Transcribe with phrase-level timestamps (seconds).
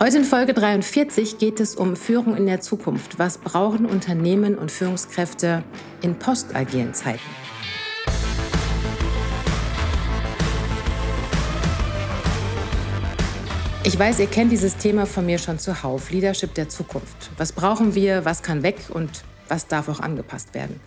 [0.00, 3.18] Heute in Folge 43 geht es um Führung in der Zukunft.
[3.18, 5.64] Was brauchen Unternehmen und Führungskräfte
[6.02, 7.18] in postagilen Zeiten?
[13.82, 17.32] Ich weiß, ihr kennt dieses Thema von mir schon zuhauf, Leadership der Zukunft.
[17.36, 20.78] Was brauchen wir, was kann weg und was darf auch angepasst werden?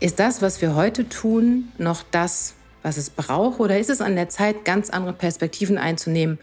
[0.00, 4.16] Ist das, was wir heute tun, noch das, was es braucht oder ist es an
[4.16, 6.40] der Zeit, ganz andere Perspektiven einzunehmen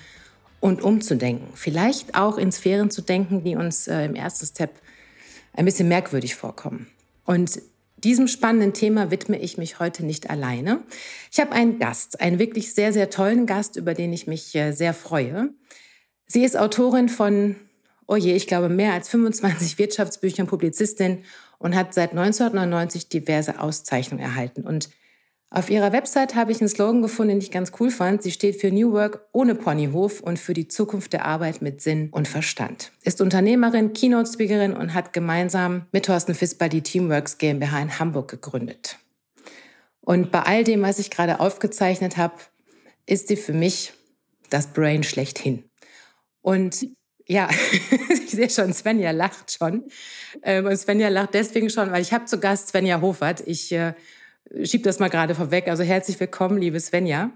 [0.60, 1.48] und umzudenken.
[1.56, 4.72] Vielleicht auch in Sphären zu denken, die uns äh, im ersten Step
[5.54, 6.88] ein bisschen merkwürdig vorkommen.
[7.26, 7.62] Und
[7.98, 10.84] diesem spannenden Thema widme ich mich heute nicht alleine.
[11.32, 14.72] Ich habe einen Gast, einen wirklich sehr, sehr tollen Gast, über den ich mich äh,
[14.72, 15.50] sehr freue.
[16.28, 17.56] Sie ist Autorin von,
[18.06, 21.24] oh je, ich glaube, mehr als 25 Wirtschaftsbüchern, Publizistin
[21.58, 24.62] und hat seit 1999 diverse Auszeichnungen erhalten.
[24.62, 24.90] Und
[25.50, 28.22] auf ihrer Website habe ich einen Slogan gefunden, den ich ganz cool fand.
[28.22, 32.10] Sie steht für New Work ohne Ponyhof und für die Zukunft der Arbeit mit Sinn
[32.12, 32.92] und Verstand.
[33.04, 38.98] Ist Unternehmerin, Keynote-Speakerin und hat gemeinsam mit Thorsten Fisper die Teamworks GmbH in Hamburg gegründet.
[40.02, 42.36] Und bei all dem, was ich gerade aufgezeichnet habe,
[43.06, 43.94] ist sie für mich
[44.50, 45.64] das Brain schlechthin.
[46.42, 46.88] Und
[47.26, 47.50] ja,
[48.10, 49.86] ich sehe schon, Svenja lacht schon.
[50.44, 53.46] Ähm, und Svenja lacht deswegen schon, weil ich habe zu Gast Svenja Hofert.
[53.46, 53.94] Ich äh,
[54.64, 55.68] schieb das mal gerade vorweg.
[55.68, 57.32] Also herzlich willkommen, liebe Svenja.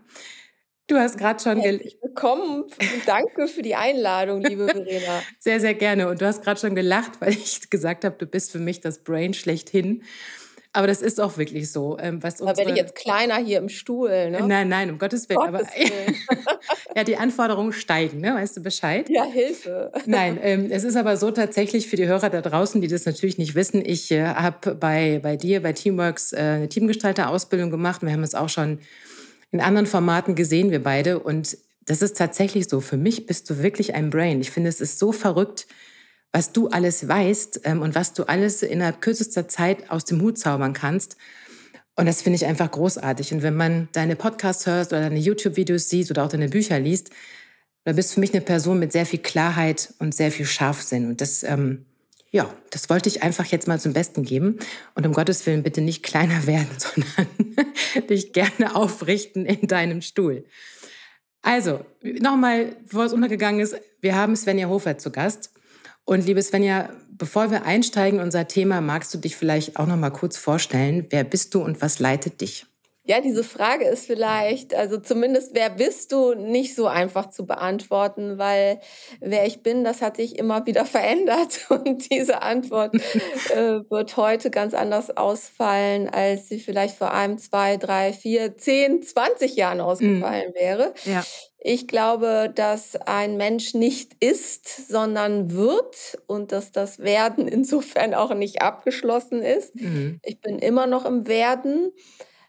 [0.88, 1.60] Du hast gerade schon.
[1.60, 2.66] Herzlich willkommen.
[3.06, 5.22] Danke für die Einladung, liebe Verena.
[5.40, 6.10] sehr, sehr gerne.
[6.10, 9.04] Und du hast gerade schon gelacht, weil ich gesagt habe, du bist für mich das
[9.04, 10.04] Brain schlechthin.
[10.74, 11.98] Aber das ist auch wirklich so.
[12.00, 12.38] Ähm, was.
[12.38, 14.32] Da werde ich jetzt kleiner hier im Stuhl.
[14.32, 14.42] Ne?
[14.48, 15.40] Nein, nein, um Gottes Willen.
[15.40, 16.16] Gottes aber Willen.
[16.96, 18.36] ja, die Anforderungen steigen, ne?
[18.36, 19.10] weißt du Bescheid?
[19.10, 19.92] Ja, Hilfe.
[20.06, 23.38] Nein, ähm, es ist aber so tatsächlich für die Hörer da draußen, die das natürlich
[23.38, 23.84] nicht wissen.
[23.86, 28.02] Ich äh, habe bei, bei dir, bei Teamworks, äh, eine Teamgestalter-Ausbildung gemacht.
[28.02, 28.80] Wir haben es auch schon
[29.52, 31.20] in anderen Formaten gesehen, wir beide.
[31.20, 32.80] Und das ist tatsächlich so.
[32.80, 34.40] Für mich bist du wirklich ein Brain.
[34.40, 35.68] Ich finde, es ist so verrückt,
[36.32, 40.38] was du alles weißt ähm, und was du alles innerhalb kürzester Zeit aus dem Hut
[40.38, 41.18] zaubern kannst.
[41.96, 43.34] Und das finde ich einfach großartig.
[43.34, 47.12] Und wenn man deine Podcasts hört oder deine YouTube-Videos sieht oder auch deine Bücher liest,
[47.84, 51.10] dann bist du für mich eine Person mit sehr viel Klarheit und sehr viel Scharfsinn.
[51.10, 51.86] Und das, ähm,
[52.30, 54.60] ja, das wollte ich einfach jetzt mal zum Besten geben.
[54.96, 57.28] Und um Gottes Willen bitte nicht kleiner werden, sondern
[58.08, 60.46] dich gerne aufrichten in deinem Stuhl.
[61.42, 65.52] Also, nochmal, bevor es untergegangen ist, wir haben Svenja Hofer zu Gast.
[66.06, 69.98] Und liebe Svenja, bevor wir einsteigen in unser Thema, magst du dich vielleicht auch noch
[69.98, 71.08] mal kurz vorstellen?
[71.10, 72.66] Wer bist du und was leitet dich?
[73.04, 78.38] Ja, diese Frage ist vielleicht, also zumindest wer bist du, nicht so einfach zu beantworten,
[78.38, 78.80] weil
[79.20, 82.94] wer ich bin, das hat sich immer wieder verändert und diese Antwort
[83.50, 89.02] äh, wird heute ganz anders ausfallen, als sie vielleicht vor einem, zwei, drei, vier, zehn,
[89.02, 89.84] zwanzig Jahren mhm.
[89.84, 90.60] ausgefallen mm.
[90.60, 90.94] wäre.
[91.06, 91.24] Ja.
[91.64, 98.34] Ich glaube, dass ein Mensch nicht ist, sondern wird und dass das Werden insofern auch
[98.34, 99.76] nicht abgeschlossen ist.
[99.76, 100.20] Mhm.
[100.24, 101.92] Ich bin immer noch im Werden.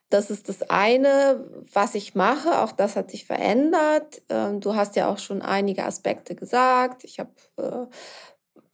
[0.08, 2.62] Das ist das eine, was ich mache.
[2.62, 4.22] Auch das hat sich verändert.
[4.30, 7.04] Ähm, du hast ja auch schon einige Aspekte gesagt.
[7.04, 7.86] Ich habe äh,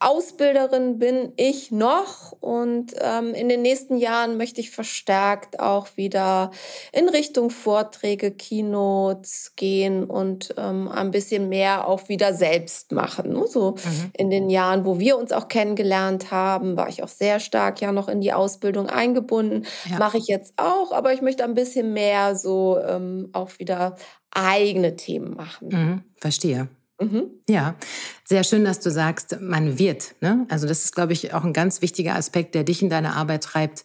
[0.01, 6.53] Ausbilderin bin ich noch und ähm, in den nächsten Jahren möchte ich verstärkt auch wieder
[6.93, 13.33] in Richtung Vorträge, Keynotes gehen und ähm, ein bisschen mehr auch wieder selbst machen.
[13.33, 13.45] Ne?
[13.49, 14.11] So mhm.
[14.17, 17.91] in den Jahren, wo wir uns auch kennengelernt haben, war ich auch sehr stark ja
[17.91, 19.67] noch in die Ausbildung eingebunden.
[19.91, 19.99] Ja.
[19.99, 23.97] Mache ich jetzt auch, aber ich möchte ein bisschen mehr so ähm, auch wieder
[24.31, 25.69] eigene Themen machen.
[25.71, 26.03] Mhm.
[26.17, 26.69] Verstehe.
[27.01, 27.31] Mhm.
[27.49, 27.77] Ja,
[28.25, 30.15] sehr schön, dass du sagst, man wird.
[30.21, 30.47] Ne?
[30.49, 33.45] Also das ist, glaube ich, auch ein ganz wichtiger Aspekt, der dich in deine Arbeit
[33.45, 33.85] treibt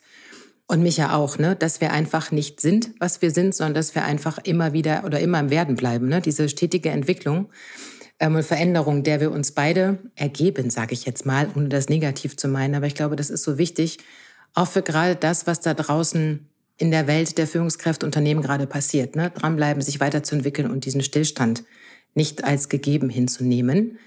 [0.67, 1.55] und mich ja auch, ne?
[1.55, 5.19] dass wir einfach nicht sind, was wir sind, sondern dass wir einfach immer wieder oder
[5.19, 6.07] immer im Werden bleiben.
[6.07, 6.21] Ne?
[6.21, 7.49] Diese stetige Entwicklung
[8.19, 12.35] ähm, und Veränderung, der wir uns beide ergeben, sage ich jetzt mal, ohne das negativ
[12.35, 12.73] zu meinen.
[12.73, 13.99] Aber ich glaube, das ist so wichtig,
[14.55, 19.15] auch für gerade das, was da draußen in der Welt der Führungskräfte, Unternehmen gerade passiert.
[19.15, 19.29] Ne?
[19.29, 21.63] Dranbleiben, sich weiterzuentwickeln und diesen Stillstand
[22.13, 23.99] nicht als gegeben hinzunehmen.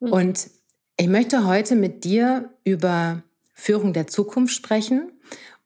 [0.00, 0.12] Mhm.
[0.12, 0.50] Und
[0.96, 5.12] ich möchte heute mit dir über Führung der Zukunft sprechen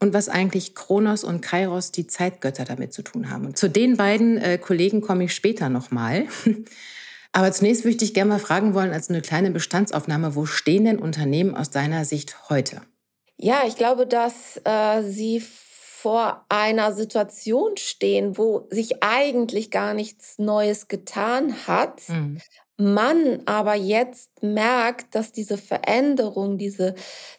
[0.00, 3.46] und was eigentlich Kronos und Kairos, die Zeitgötter, damit zu tun haben.
[3.46, 6.26] Und zu den beiden äh, Kollegen komme ich später nochmal.
[7.32, 10.98] Aber zunächst würde ich gerne mal fragen wollen, als eine kleine Bestandsaufnahme, wo stehen denn
[10.98, 12.80] Unternehmen aus deiner Sicht heute?
[13.36, 15.42] Ja, ich glaube, dass äh, sie
[16.00, 22.38] vor einer Situation stehen, wo sich eigentlich gar nichts Neues getan hat, mhm.
[22.76, 26.94] man aber jetzt merkt, dass diese Veränderung, diese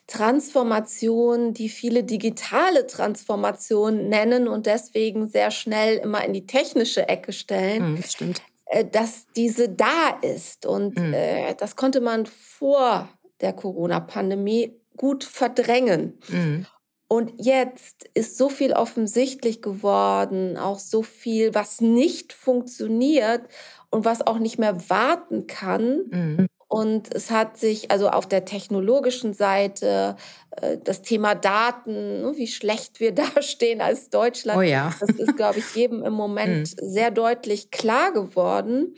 [0.08, 7.32] Transformation, die viele digitale Transformation nennen und deswegen sehr schnell immer in die technische Ecke
[7.32, 10.66] stellen, mhm, stimmt äh, dass diese da ist.
[10.66, 11.14] Und mhm.
[11.14, 13.08] äh, das konnte man vor
[13.40, 16.20] der Corona-Pandemie gut verdrängen.
[16.28, 16.66] Mhm.
[17.12, 23.42] Und jetzt ist so viel offensichtlich geworden, auch so viel, was nicht funktioniert
[23.90, 26.04] und was auch nicht mehr warten kann.
[26.12, 26.48] Mhm.
[26.68, 30.18] Und es hat sich also auf der technologischen Seite
[30.52, 34.94] äh, das Thema Daten, ne, wie schlecht wir dastehen als Deutschland, oh ja.
[35.00, 36.90] das ist, glaube ich, jedem im Moment mhm.
[36.90, 38.96] sehr deutlich klar geworden.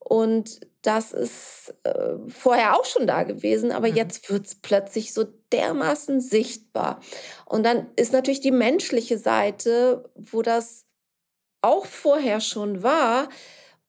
[0.00, 3.96] Und das ist äh, vorher auch schon da gewesen, aber mhm.
[3.96, 7.00] jetzt wird es plötzlich so dermaßen sichtbar.
[7.44, 10.84] Und dann ist natürlich die menschliche Seite, wo das
[11.60, 13.28] auch vorher schon war,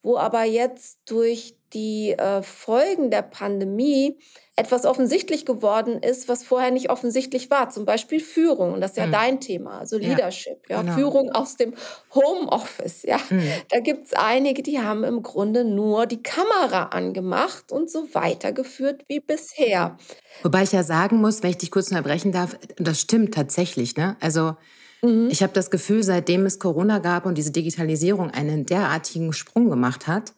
[0.08, 4.18] wo aber jetzt durch die äh, Folgen der Pandemie
[4.56, 7.70] etwas offensichtlich geworden ist, was vorher nicht offensichtlich war.
[7.70, 8.74] Zum Beispiel Führung.
[8.74, 9.12] Und das ist ja mhm.
[9.12, 10.62] dein Thema, also Leadership.
[10.70, 10.94] Ja, genau.
[10.94, 11.74] Führung aus dem
[12.16, 13.04] Homeoffice.
[13.04, 13.20] Ja.
[13.30, 13.52] Mhm.
[13.70, 19.04] Da gibt es einige, die haben im Grunde nur die Kamera angemacht und so weitergeführt
[19.10, 19.98] wie bisher.
[20.44, 23.98] Wobei ich ja sagen muss, wenn ich dich kurz unterbrechen darf, das stimmt tatsächlich.
[23.98, 24.16] Ne?
[24.22, 24.56] Also
[25.02, 25.30] mhm.
[25.30, 30.08] ich habe das Gefühl, seitdem es Corona gab und diese Digitalisierung einen derartigen Sprung gemacht
[30.08, 30.34] hat,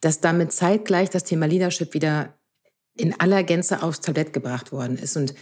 [0.00, 2.34] dass damit zeitgleich das Thema Leadership wieder
[2.96, 5.16] in aller Gänze aufs Tablett gebracht worden ist.
[5.16, 5.34] Und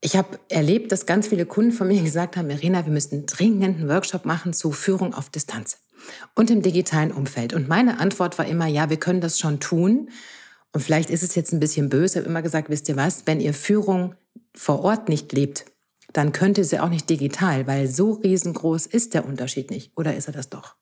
[0.00, 3.78] ich habe erlebt, dass ganz viele Kunden von mir gesagt haben, Irina, wir müssten dringend
[3.78, 5.78] einen Workshop machen zu Führung auf Distanz
[6.34, 7.52] und im digitalen Umfeld.
[7.52, 10.10] Und meine Antwort war immer, ja, wir können das schon tun.
[10.72, 13.26] Und vielleicht ist es jetzt ein bisschen böse, ich habe immer gesagt, wisst ihr was,
[13.26, 14.14] wenn ihr Führung
[14.54, 15.64] vor Ort nicht lebt,
[16.12, 19.92] dann könnt ihr sie auch nicht digital, weil so riesengroß ist der Unterschied nicht.
[19.96, 20.76] Oder ist er das doch?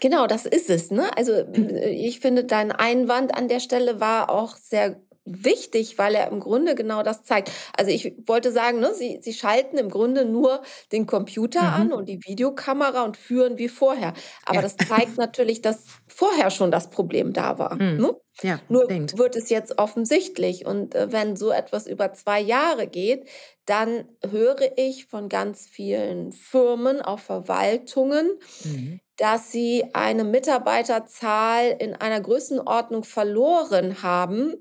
[0.00, 0.90] Genau, das ist es.
[0.90, 1.16] Ne?
[1.16, 6.28] Also äh, ich finde, dein Einwand an der Stelle war auch sehr wichtig, weil er
[6.28, 7.50] im Grunde genau das zeigt.
[7.76, 10.62] Also ich wollte sagen, ne, sie, sie schalten im Grunde nur
[10.92, 11.74] den Computer mhm.
[11.74, 14.14] an und die Videokamera und führen wie vorher.
[14.44, 14.62] Aber ja.
[14.62, 17.74] das zeigt natürlich, dass vorher schon das Problem da war.
[17.74, 17.96] Mhm.
[17.98, 18.16] Ne?
[18.42, 19.18] Ja, Nur denkt.
[19.18, 20.64] wird es jetzt offensichtlich.
[20.64, 23.28] Und äh, wenn so etwas über zwei Jahre geht,
[23.66, 31.94] dann höre ich von ganz vielen Firmen, auch Verwaltungen, mhm dass sie eine Mitarbeiterzahl in
[31.94, 34.54] einer Größenordnung verloren haben,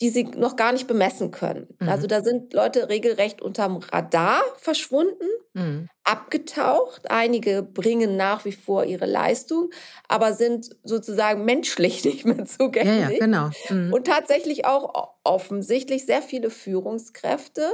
[0.00, 1.68] die sie noch gar nicht bemessen können.
[1.78, 1.88] Mhm.
[1.90, 5.90] Also da sind Leute regelrecht unterm Radar verschwunden, mhm.
[6.02, 7.10] abgetaucht.
[7.10, 9.68] Einige bringen nach wie vor ihre Leistung,
[10.08, 13.02] aber sind sozusagen menschlich nicht mehr zugänglich.
[13.02, 13.50] Ja, ja genau.
[13.68, 13.92] Mhm.
[13.92, 17.68] Und tatsächlich auch offensichtlich sehr viele Führungskräfte.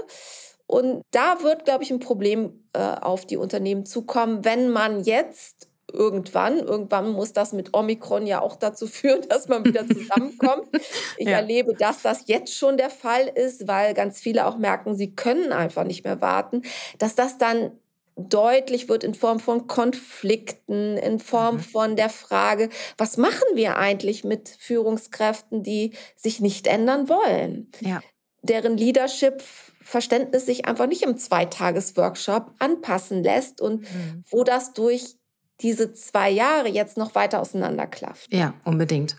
[0.67, 5.69] Und da wird, glaube ich, ein Problem äh, auf die Unternehmen zukommen, wenn man jetzt
[5.93, 6.59] irgendwann.
[6.59, 10.69] Irgendwann muss das mit Omikron ja auch dazu führen, dass man wieder zusammenkommt.
[11.17, 11.39] Ich ja.
[11.39, 15.53] erlebe, dass das jetzt schon der Fall ist, weil ganz viele auch merken, sie können
[15.53, 16.63] einfach nicht mehr warten,
[16.99, 17.73] dass das dann
[18.17, 21.61] deutlich wird in Form von Konflikten, in Form mhm.
[21.61, 22.69] von der Frage,
[22.99, 27.71] was machen wir eigentlich mit Führungskräften, die sich nicht ändern wollen?
[27.81, 28.03] Ja.
[28.43, 29.43] Deren Leadership
[29.83, 34.25] Verständnis sich einfach nicht im Zweitages-Workshop anpassen lässt und mhm.
[34.31, 35.17] wo das durch
[35.61, 38.33] diese zwei Jahre jetzt noch weiter auseinanderklafft.
[38.33, 39.17] Ja, unbedingt.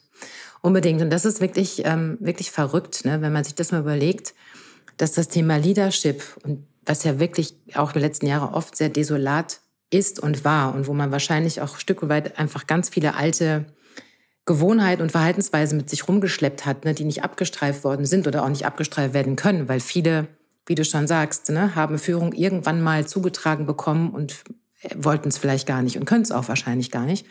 [0.61, 1.01] Unbedingt.
[1.01, 3.21] Und das ist wirklich, ähm, wirklich verrückt, ne?
[3.21, 4.33] wenn man sich das mal überlegt,
[4.97, 9.59] dass das Thema Leadership und was ja wirklich auch die letzten Jahre oft sehr desolat
[9.89, 13.65] ist und war und wo man wahrscheinlich auch Stück weit einfach ganz viele alte
[14.45, 18.49] Gewohnheiten und Verhaltensweisen mit sich rumgeschleppt hat, ne, die nicht abgestreift worden sind oder auch
[18.49, 20.27] nicht abgestreift werden können, weil viele,
[20.65, 24.43] wie du schon sagst, ne, haben Führung irgendwann mal zugetragen bekommen und
[24.95, 27.25] wollten es vielleicht gar nicht und können es auch wahrscheinlich gar nicht.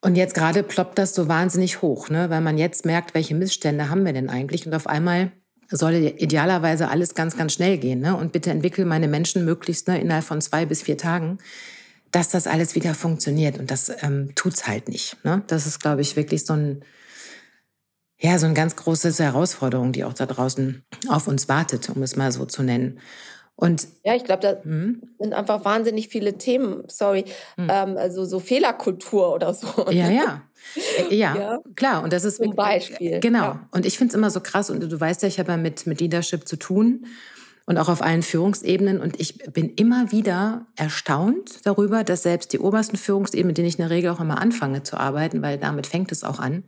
[0.00, 2.30] Und jetzt gerade ploppt das so wahnsinnig hoch, ne?
[2.30, 4.64] weil man jetzt merkt, welche Missstände haben wir denn eigentlich.
[4.66, 5.32] Und auf einmal
[5.70, 8.00] soll idealerweise alles ganz, ganz schnell gehen.
[8.00, 8.16] Ne?
[8.16, 11.38] Und bitte entwickel meine Menschen möglichst ne, innerhalb von zwei bis vier Tagen,
[12.12, 13.58] dass das alles wieder funktioniert.
[13.58, 15.22] Und das ähm, tut's halt nicht.
[15.24, 15.42] Ne?
[15.48, 16.84] Das ist, glaube ich, wirklich so ein,
[18.20, 22.16] ja, so eine ganz große Herausforderung, die auch da draußen auf uns wartet, um es
[22.16, 23.00] mal so zu nennen.
[23.60, 25.02] Und ja, ich glaube, da hm?
[25.18, 27.24] sind einfach wahnsinnig viele Themen, sorry,
[27.56, 27.68] hm.
[27.68, 29.66] ähm, also so Fehlerkultur oder so.
[29.90, 30.42] Ja, ja.
[31.10, 32.04] Äh, ja, ja, klar.
[32.04, 33.18] Und das ist zum Beispiel.
[33.18, 33.42] Genau.
[33.42, 33.68] Ja.
[33.72, 34.70] Und ich finde es immer so krass.
[34.70, 37.06] Und du weißt ja, ich habe ja mit, mit Leadership zu tun
[37.66, 39.00] und auch auf allen Führungsebenen.
[39.00, 43.76] Und ich bin immer wieder erstaunt darüber, dass selbst die obersten Führungsebenen, mit denen ich
[43.76, 46.62] in der Regel auch immer anfange zu arbeiten, weil damit fängt es auch an,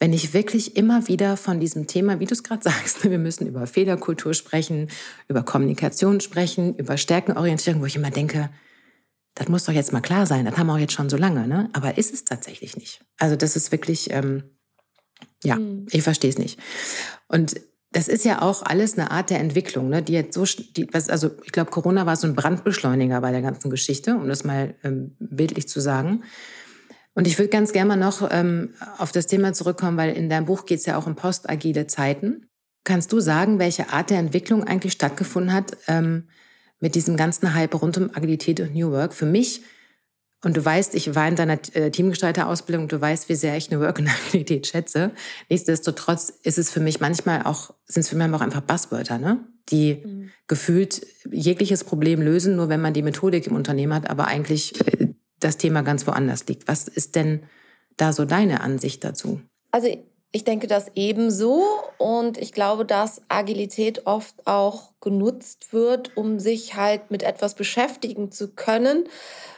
[0.00, 3.46] wenn ich wirklich immer wieder von diesem Thema, wie du es gerade sagst, wir müssen
[3.46, 4.88] über Fehlerkultur sprechen,
[5.28, 8.50] über Kommunikation sprechen, über Stärkenorientierung, wo ich immer denke,
[9.34, 11.46] das muss doch jetzt mal klar sein, das haben wir auch jetzt schon so lange,
[11.46, 11.70] ne?
[11.72, 13.04] Aber ist es tatsächlich nicht.
[13.18, 14.42] Also das ist wirklich, ähm,
[15.44, 15.86] ja, mhm.
[15.90, 16.58] ich verstehe es nicht.
[17.28, 17.60] Und
[17.92, 20.02] das ist ja auch alles eine Art der Entwicklung, ne?
[20.02, 23.40] die jetzt so, die, was, also ich glaube, Corona war so ein Brandbeschleuniger bei der
[23.40, 26.22] ganzen Geschichte, um das mal ähm, bildlich zu sagen.
[27.18, 30.44] Und ich würde ganz gerne mal noch ähm, auf das Thema zurückkommen, weil in deinem
[30.44, 32.46] Buch geht es ja auch um postagile Zeiten.
[32.84, 36.28] Kannst du sagen, welche Art der Entwicklung eigentlich stattgefunden hat ähm,
[36.78, 39.14] mit diesem ganzen Hype rund um Agilität und New Work?
[39.14, 39.62] Für mich,
[40.44, 43.80] und du weißt, ich war in deiner äh, Teamgestalter-Ausbildung, du weißt, wie sehr ich New
[43.80, 45.10] Work und Agilität schätze.
[45.48, 49.44] Nichtsdestotrotz ist es für mich manchmal auch, sind es für mich auch einfach Buzzwörter, ne?
[49.70, 50.30] die mhm.
[50.46, 55.07] gefühlt jegliches Problem lösen, nur wenn man die Methodik im Unternehmen hat, aber eigentlich äh,
[55.40, 56.68] das Thema ganz woanders liegt.
[56.68, 57.44] Was ist denn
[57.96, 59.40] da so deine Ansicht dazu?
[59.70, 59.88] Also
[60.30, 61.64] ich denke das ebenso
[61.96, 68.30] und ich glaube, dass Agilität oft auch genutzt wird, um sich halt mit etwas beschäftigen
[68.30, 69.04] zu können,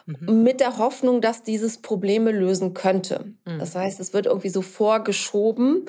[0.06, 0.42] mhm.
[0.44, 3.34] mit der Hoffnung, dass dieses Probleme lösen könnte.
[3.44, 3.58] Mhm.
[3.58, 5.86] Das heißt, es wird irgendwie so vorgeschoben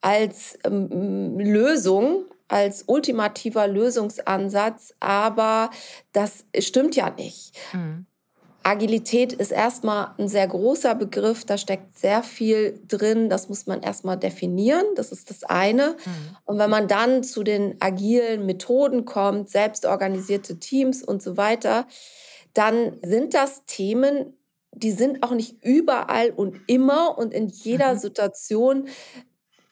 [0.00, 5.70] als ähm, Lösung, als ultimativer Lösungsansatz, aber
[6.12, 7.58] das stimmt ja nicht.
[7.74, 8.06] Mhm.
[8.64, 13.82] Agilität ist erstmal ein sehr großer Begriff, da steckt sehr viel drin, das muss man
[13.82, 15.90] erstmal definieren, das ist das eine.
[15.90, 16.36] Mhm.
[16.46, 21.86] Und wenn man dann zu den agilen Methoden kommt, selbstorganisierte Teams und so weiter,
[22.54, 24.32] dann sind das Themen,
[24.72, 27.98] die sind auch nicht überall und immer und in jeder mhm.
[27.98, 28.88] Situation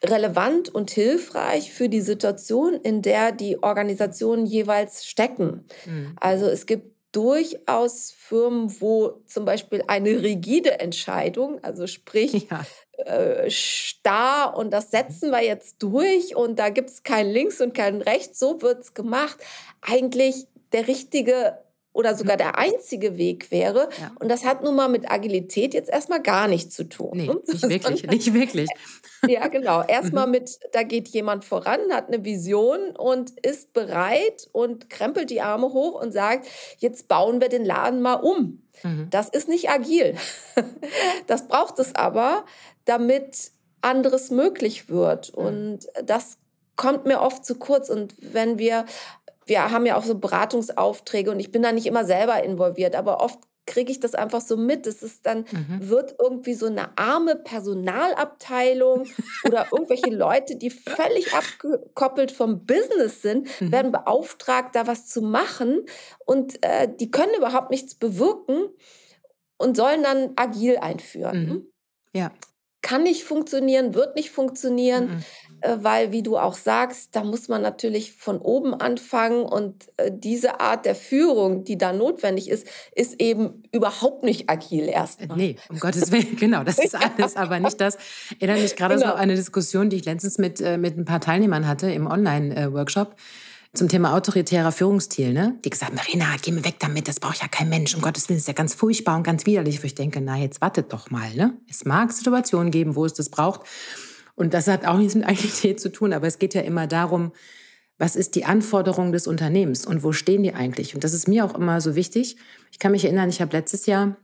[0.03, 5.65] relevant und hilfreich für die Situation, in der die Organisationen jeweils stecken.
[5.85, 6.15] Mhm.
[6.19, 12.65] Also es gibt durchaus Firmen, wo zum Beispiel eine rigide Entscheidung, also sprich ja.
[13.05, 17.73] äh, starr und das setzen wir jetzt durch und da gibt es kein Links und
[17.73, 19.37] kein Rechts, so wird es gemacht,
[19.81, 21.59] eigentlich der richtige
[21.93, 22.39] oder sogar mhm.
[22.39, 23.87] der einzige Weg wäre.
[23.99, 24.11] Ja.
[24.19, 27.11] Und das hat nun mal mit Agilität jetzt erstmal gar nichts zu tun.
[27.13, 28.69] Nee, nicht wirklich, nicht wirklich.
[29.25, 29.81] Ja, genau.
[29.83, 30.31] Erstmal mhm.
[30.33, 35.67] mit, da geht jemand voran, hat eine Vision und ist bereit und krempelt die Arme
[35.67, 36.45] hoch und sagt,
[36.79, 38.63] jetzt bauen wir den Laden mal um.
[38.83, 39.07] Mhm.
[39.11, 40.15] Das ist nicht agil.
[41.27, 42.43] Das braucht es aber,
[42.83, 45.37] damit anderes möglich wird.
[45.37, 45.45] Mhm.
[45.45, 46.37] Und das
[46.75, 47.89] kommt mir oft zu kurz.
[47.89, 48.85] Und wenn wir
[49.45, 53.21] wir haben ja auch so Beratungsaufträge und ich bin da nicht immer selber involviert, aber
[53.21, 54.87] oft kriege ich das einfach so mit.
[54.87, 55.89] Es ist dann, mhm.
[55.89, 59.07] wird irgendwie so eine arme Personalabteilung
[59.45, 63.71] oder irgendwelche Leute, die völlig abgekoppelt vom Business sind, mhm.
[63.71, 65.85] werden beauftragt, da was zu machen
[66.25, 68.69] und äh, die können überhaupt nichts bewirken
[69.57, 71.45] und sollen dann agil einführen.
[71.45, 71.67] Mhm.
[72.13, 72.31] Ja.
[72.83, 75.05] Kann nicht funktionieren, wird nicht funktionieren.
[75.05, 75.23] Mhm.
[75.63, 80.11] Äh, weil, wie du auch sagst, da muss man natürlich von oben anfangen und äh,
[80.13, 85.37] diese Art der Führung, die da notwendig ist, ist eben überhaupt nicht agil erstmal.
[85.37, 87.97] Nee, um Gottes Willen, genau, das ist alles, aber nicht das.
[88.39, 89.11] Erinnere mich gerade genau.
[89.11, 93.15] so eine Diskussion, die ich letztens mit, äh, mit ein paar Teilnehmern hatte im Online-Workshop
[93.73, 95.57] zum Thema autoritärer Führungsstil, ne?
[95.65, 97.95] Die gesagt, Marina, geh mir weg damit, das braucht ja kein Mensch.
[97.95, 99.81] Um Gottes Willen, ist ja ganz furchtbar und ganz widerlich.
[99.81, 101.57] Wo ich denke, na, jetzt wartet doch mal, ne?
[101.67, 103.61] Es mag Situationen geben, wo es das braucht.
[104.35, 107.31] Und das hat auch nichts mit Agilität zu tun, aber es geht ja immer darum,
[107.97, 110.93] was ist die Anforderung des Unternehmens und wo stehen die eigentlich?
[110.93, 112.37] Und das ist mir auch immer so wichtig.
[112.71, 114.17] Ich kann mich erinnern, ich habe letztes Jahr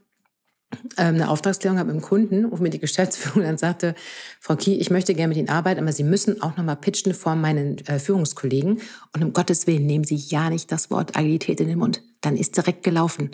[0.95, 3.95] eine Auftragsklärung gehabt mit dem Kunden, wo mir die Geschäftsführung dann sagte,
[4.39, 7.35] Frau Kie, ich möchte gerne mit Ihnen arbeiten, aber Sie müssen auch nochmal pitchen vor
[7.35, 8.81] meinen äh, Führungskollegen.
[9.13, 12.03] Und um Gottes Willen nehmen Sie ja nicht das Wort Agilität in den Mund.
[12.21, 13.31] Dann ist direkt gelaufen.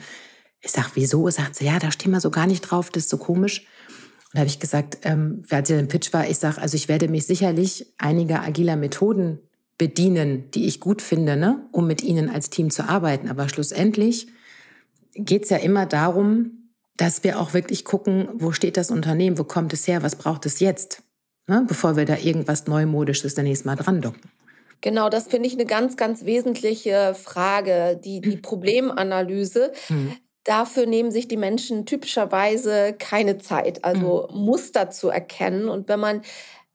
[0.62, 1.30] Ich sage, wieso?
[1.30, 3.60] Sagt sie, ja, da stehen wir so gar nicht drauf, das ist so komisch.
[3.60, 6.88] Und da habe ich gesagt, ähm, als ich im Pitch war, ich sage, also ich
[6.88, 9.40] werde mich sicherlich einiger agiler Methoden
[9.78, 13.30] bedienen, die ich gut finde, ne, um mit ihnen als Team zu arbeiten.
[13.30, 14.28] Aber schlussendlich
[15.14, 16.65] geht es ja immer darum,
[16.98, 20.46] dass wir auch wirklich gucken, wo steht das Unternehmen, wo kommt es her, was braucht
[20.46, 21.04] es jetzt,
[21.48, 24.22] ne, bevor wir da irgendwas Neumodisches dann nächstes Mal dran docken.
[24.82, 29.72] Genau, das finde ich eine ganz, ganz wesentliche Frage, die, die Problemanalyse.
[29.90, 30.16] Mhm.
[30.44, 34.38] Dafür nehmen sich die Menschen typischerweise keine Zeit, also mhm.
[34.38, 35.70] Muster zu erkennen.
[35.70, 36.22] Und wenn man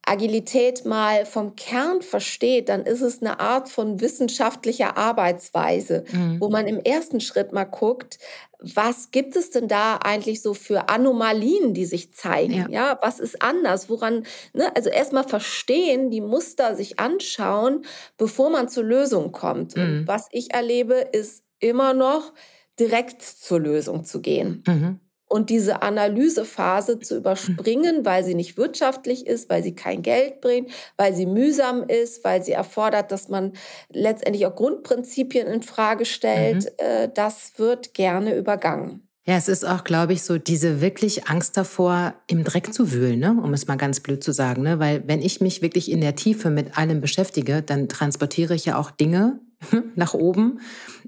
[0.04, 6.40] Agilität mal vom Kern versteht, dann ist es eine Art von wissenschaftlicher Arbeitsweise, mhm.
[6.40, 8.18] wo man im ersten Schritt mal guckt,
[8.62, 12.52] was gibt es denn da eigentlich so für Anomalien, die sich zeigen?
[12.52, 13.88] Ja, ja was ist anders?
[13.88, 14.74] Woran, ne?
[14.76, 17.84] also erstmal verstehen, die Muster sich anschauen,
[18.16, 19.76] bevor man zur Lösung kommt.
[19.76, 19.82] Mhm.
[19.82, 22.32] Und was ich erlebe, ist immer noch,
[22.78, 24.62] direkt zur Lösung zu gehen.
[24.66, 25.00] Mhm.
[25.32, 30.72] Und diese Analysephase zu überspringen, weil sie nicht wirtschaftlich ist, weil sie kein Geld bringt,
[30.96, 33.52] weil sie mühsam ist, weil sie erfordert, dass man
[33.92, 36.70] letztendlich auch Grundprinzipien in Frage stellt, mhm.
[36.78, 39.06] äh, das wird gerne übergangen.
[39.25, 43.20] Ja, es ist auch, glaube ich, so diese wirklich Angst davor, im Dreck zu wühlen,
[43.20, 43.40] ne?
[43.40, 44.62] um es mal ganz blöd zu sagen.
[44.62, 44.80] Ne?
[44.80, 48.76] Weil wenn ich mich wirklich in der Tiefe mit allem beschäftige, dann transportiere ich ja
[48.76, 49.38] auch Dinge
[49.94, 50.58] nach oben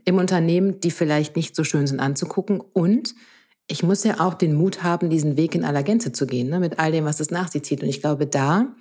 [0.05, 2.61] im Unternehmen, die vielleicht nicht so schön sind anzugucken.
[2.61, 3.17] Und
[3.66, 6.59] ich muss ja auch den Mut haben, diesen Weg in aller Gänze zu gehen, ne,
[6.59, 7.83] mit all dem, was es nach sich zieht.
[7.83, 8.75] Und ich glaube, da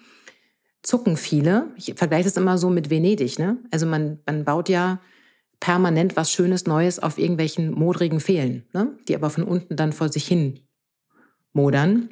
[0.82, 1.68] zucken viele.
[1.76, 3.40] Ich vergleiche das immer so mit Venedig.
[3.40, 3.58] Ne?
[3.72, 5.00] Also man, man baut ja
[5.60, 8.98] permanent was Schönes, Neues auf irgendwelchen modrigen Fehlen, ne?
[9.08, 10.60] die aber von unten dann vor sich hin
[11.54, 12.10] modern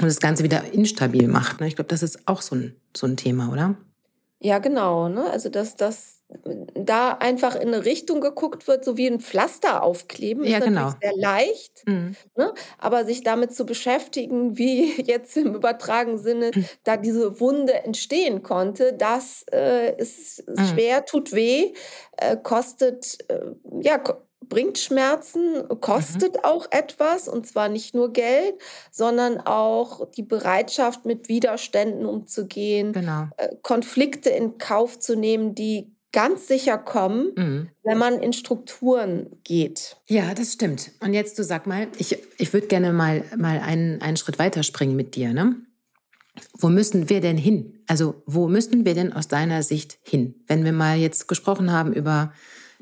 [0.00, 1.60] und das Ganze wieder instabil macht.
[1.60, 1.68] Ne?
[1.68, 3.76] Ich glaube, das ist auch so ein, so ein Thema, oder?
[4.40, 5.08] Ja, genau.
[5.08, 5.28] Ne?
[5.30, 6.17] Also, dass das
[6.74, 10.94] da einfach in eine Richtung geguckt wird, so wie ein Pflaster aufkleben, Ja, ist genau.
[10.94, 11.86] natürlich sehr leicht.
[11.86, 12.16] Mhm.
[12.36, 12.52] Ne?
[12.78, 16.54] Aber sich damit zu beschäftigen, wie jetzt im übertragenen Sinne
[16.84, 20.70] da diese Wunde entstehen konnte, das äh, ist ist Mhm.
[20.70, 21.72] schwer, tut weh,
[22.18, 23.40] äh, kostet, äh,
[23.80, 24.02] ja,
[24.46, 26.28] bringt Schmerzen, Mhm.
[26.28, 28.54] kostet auch etwas und zwar nicht nur Geld,
[28.90, 33.28] sondern auch die Bereitschaft, mit Widerständen umzugehen, Genau.
[33.36, 37.68] äh, Konflikte in Kauf zu nehmen, die ganz sicher kommen, Mhm.
[37.84, 39.96] wenn man in Strukturen geht.
[40.08, 40.90] Ja, das stimmt.
[40.98, 44.96] Und jetzt du sag mal, ich, ich würde gerne mal, mal einen, einen Schritt weiterspringen
[44.96, 45.32] mit dir.
[45.32, 45.54] Ne?
[46.54, 47.78] Wo müssen wir denn hin?
[47.86, 50.34] Also wo müssen wir denn aus deiner Sicht hin?
[50.48, 52.32] Wenn wir mal jetzt gesprochen haben über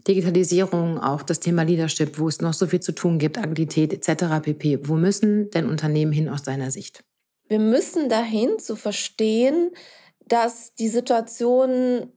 [0.09, 4.41] Digitalisierung, auch das Thema Leadership, wo es noch so viel zu tun gibt, Agilität etc.
[4.41, 4.79] pp.
[4.89, 7.05] Wo müssen denn Unternehmen hin aus deiner Sicht?
[7.49, 9.73] Wir müssen dahin zu verstehen,
[10.27, 12.13] dass die Situationen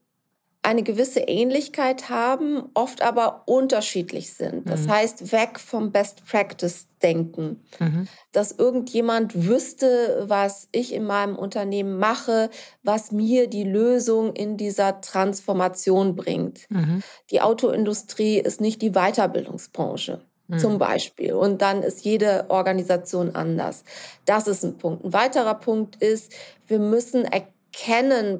[0.61, 4.69] eine gewisse Ähnlichkeit haben, oft aber unterschiedlich sind.
[4.69, 4.91] Das Mhm.
[4.91, 7.63] heißt, weg vom Best Practice denken.
[7.79, 8.07] Mhm.
[8.33, 12.49] Dass irgendjemand wüsste, was ich in meinem Unternehmen mache,
[12.83, 16.69] was mir die Lösung in dieser Transformation bringt.
[16.69, 17.03] Mhm.
[17.31, 20.21] Die Autoindustrie ist nicht die Weiterbildungsbranche.
[20.57, 20.77] Zum Mhm.
[20.79, 21.33] Beispiel.
[21.35, 23.83] Und dann ist jede Organisation anders.
[24.25, 25.05] Das ist ein Punkt.
[25.05, 26.33] Ein weiterer Punkt ist,
[26.65, 27.53] wir müssen erkennen,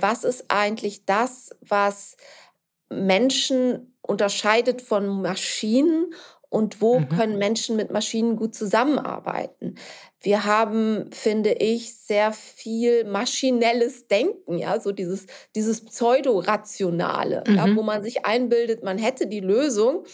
[0.02, 2.18] was ist eigentlich das, was
[2.90, 6.14] Menschen unterscheidet von Maschinen
[6.50, 7.10] und wo Mhm.
[7.10, 9.76] können Menschen mit Maschinen gut zusammenarbeiten.
[10.22, 17.76] Wir haben, finde ich, sehr viel maschinelles Denken, ja, so dieses, dieses Pseudorationale, ja, Mhm.
[17.76, 20.06] wo man sich einbildet, man hätte die Lösung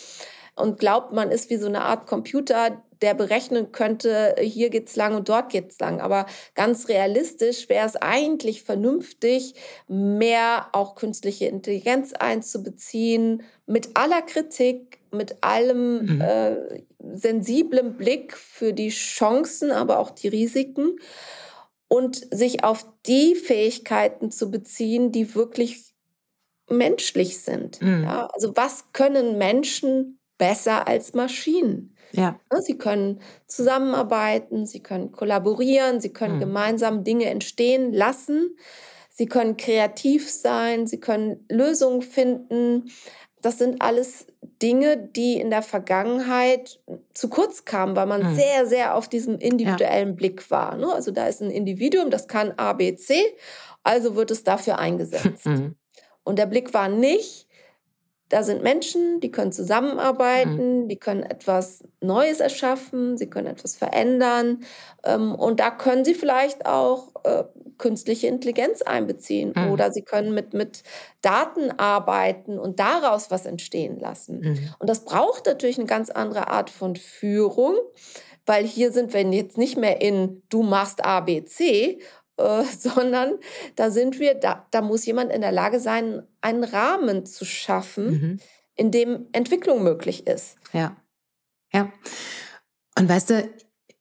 [0.55, 5.15] und glaubt, man ist wie so eine Art Computer, der berechnen könnte, hier geht's lang
[5.15, 5.99] und dort geht's lang.
[5.99, 9.53] Aber ganz realistisch wäre es eigentlich vernünftig,
[9.87, 16.21] mehr auch künstliche Intelligenz einzubeziehen, mit aller Kritik, mit allem Mhm.
[16.21, 16.55] äh,
[17.13, 20.97] sensiblen Blick für die Chancen, aber auch die Risiken
[21.87, 25.93] und sich auf die Fähigkeiten zu beziehen, die wirklich
[26.69, 27.81] menschlich sind.
[27.81, 28.03] Mhm.
[28.03, 31.95] Ja, also was können Menschen besser als Maschinen?
[32.11, 32.39] Ja.
[32.51, 36.39] Ne, Sie können zusammenarbeiten, sie können kollaborieren, sie können Mhm.
[36.39, 38.57] gemeinsam Dinge entstehen lassen,
[39.09, 42.91] sie können kreativ sein, sie können Lösungen finden.
[43.41, 44.27] Das sind alles
[44.61, 46.79] Dinge, die in der Vergangenheit
[47.13, 48.29] zu kurz kamen, weil man Mhm.
[48.29, 50.77] sehr, sehr auf diesem individuellen Blick war.
[50.77, 50.91] Ne?
[50.91, 53.15] Also da ist ein Individuum, das kann A, B, C,
[53.83, 55.35] also wird es dafür eingesetzt.
[55.45, 55.75] Mhm.
[56.23, 57.44] Und der Blick war nicht,
[58.29, 64.63] da sind Menschen, die können zusammenarbeiten, die können etwas Neues erschaffen, sie können etwas verändern.
[65.03, 67.43] Ähm, und da können sie vielleicht auch äh,
[67.77, 69.71] künstliche Intelligenz einbeziehen Mhm.
[69.71, 70.83] oder sie können mit, mit
[71.21, 74.39] Daten arbeiten und daraus was entstehen lassen.
[74.39, 74.73] Mhm.
[74.79, 77.75] Und das braucht natürlich eine ganz andere Art von Führung,
[78.45, 81.99] weil hier sind wir jetzt nicht mehr in du machst A, B, C,
[82.37, 83.35] äh, sondern
[83.75, 88.05] da sind wir, da, da muss jemand in der Lage sein, einen Rahmen zu schaffen,
[88.07, 88.39] Mhm.
[88.75, 90.55] in dem Entwicklung möglich ist.
[90.73, 90.95] Ja.
[91.73, 91.91] Ja.
[92.97, 93.49] Und weißt du,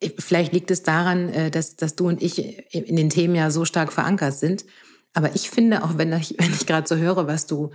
[0.00, 3.50] ich- vielleicht liegt es daran, äh, dass, dass du und ich in den Themen ja
[3.50, 4.64] so stark verankert sind.
[5.12, 7.70] Aber ich finde, auch wenn ich, wenn ich gerade so höre, was du,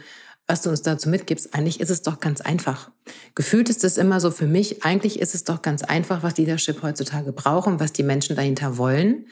[0.47, 2.91] was du uns dazu mitgibst, eigentlich ist es doch ganz einfach.
[3.35, 6.81] Gefühlt ist es immer so für mich, eigentlich ist es doch ganz einfach, was Leadership
[6.81, 9.27] heutzutage braucht und was die Menschen dahinter wollen.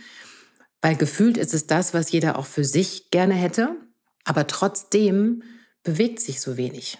[0.82, 3.76] Weil gefühlt ist es das, was jeder auch für sich gerne hätte.
[4.24, 5.44] Aber trotzdem
[5.84, 6.98] bewegt sich so wenig.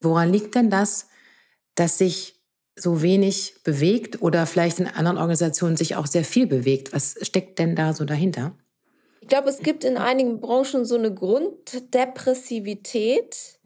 [0.00, 1.08] Woran liegt denn das,
[1.74, 2.36] dass sich
[2.78, 6.92] so wenig bewegt oder vielleicht in anderen Organisationen sich auch sehr viel bewegt?
[6.92, 8.54] Was steckt denn da so dahinter?
[9.20, 13.58] Ich glaube, es gibt in einigen Branchen so eine Grunddepressivität,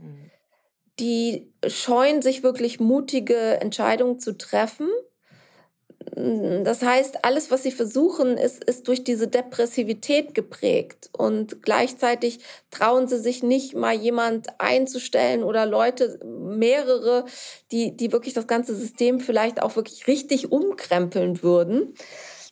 [0.98, 4.88] die scheuen sich wirklich mutige Entscheidungen zu treffen.
[6.16, 11.10] Das heißt, alles, was sie versuchen, ist, ist durch diese Depressivität geprägt.
[11.16, 17.26] Und gleichzeitig trauen sie sich nicht mal jemand einzustellen oder Leute, mehrere,
[17.70, 21.94] die, die wirklich das ganze System vielleicht auch wirklich richtig umkrempeln würden.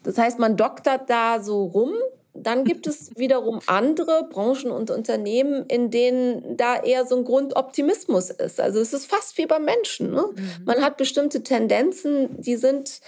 [0.04, 1.92] Das heißt, man doktert da so rum.
[2.34, 8.30] Dann gibt es wiederum andere Branchen und Unternehmen, in denen da eher so ein Grundoptimismus
[8.30, 8.60] ist.
[8.60, 10.12] Also es ist fast wie bei Menschen.
[10.12, 10.24] Ne?
[10.64, 13.00] Man hat bestimmte Tendenzen, die sind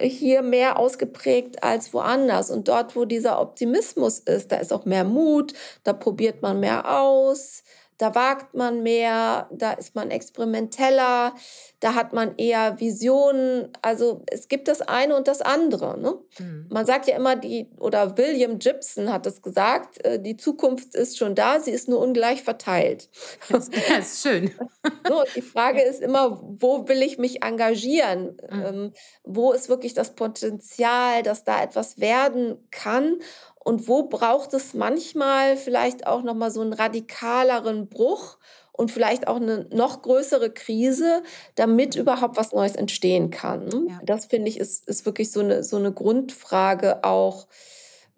[0.00, 2.50] hier mehr ausgeprägt als woanders.
[2.50, 5.52] Und dort, wo dieser Optimismus ist, da ist auch mehr Mut,
[5.82, 7.63] da probiert man mehr aus,
[7.98, 11.34] da wagt man mehr, da ist man experimenteller,
[11.80, 13.68] da hat man eher Visionen.
[13.82, 15.98] Also es gibt das eine und das andere.
[15.98, 16.18] Ne?
[16.38, 16.66] Mhm.
[16.70, 21.18] Man sagt ja immer, die, oder William Gibson hat es gesagt, äh, die Zukunft ist
[21.18, 23.10] schon da, sie ist nur ungleich verteilt.
[23.48, 24.50] Das, das ist schön.
[25.06, 28.38] So, die Frage ist immer, wo will ich mich engagieren?
[28.50, 28.64] Mhm.
[28.64, 33.18] Ähm, wo ist wirklich das Potenzial, dass da etwas werden kann?
[33.64, 38.38] Und wo braucht es manchmal vielleicht auch noch mal so einen radikaleren Bruch
[38.72, 41.22] und vielleicht auch eine noch größere Krise,
[41.54, 43.70] damit überhaupt was Neues entstehen kann?
[43.88, 44.00] Ja.
[44.04, 47.46] Das finde ich ist, ist wirklich so eine, so eine Grundfrage auch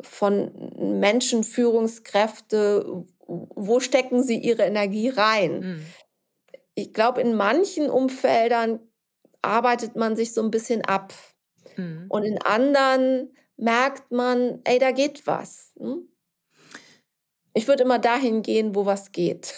[0.01, 0.51] von
[0.99, 3.05] Menschen, Führungskräfte.
[3.29, 5.61] Wo stecken sie ihre Energie rein?
[5.61, 5.87] Mhm.
[6.75, 8.81] Ich glaube, in manchen Umfeldern
[9.43, 11.15] arbeitet man sich so ein bisschen ab.
[11.77, 12.07] Mhm.
[12.09, 15.73] Und in anderen merkt man, ey, da geht was.
[15.79, 16.09] Hm?
[17.55, 19.55] Ich würde immer dahin gehen, wo was geht.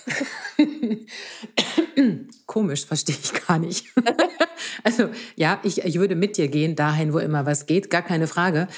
[2.47, 3.87] Komisch, verstehe ich gar nicht.
[4.85, 8.29] also ja, ich, ich würde mit dir gehen, dahin, wo immer was geht, gar keine
[8.29, 8.69] Frage.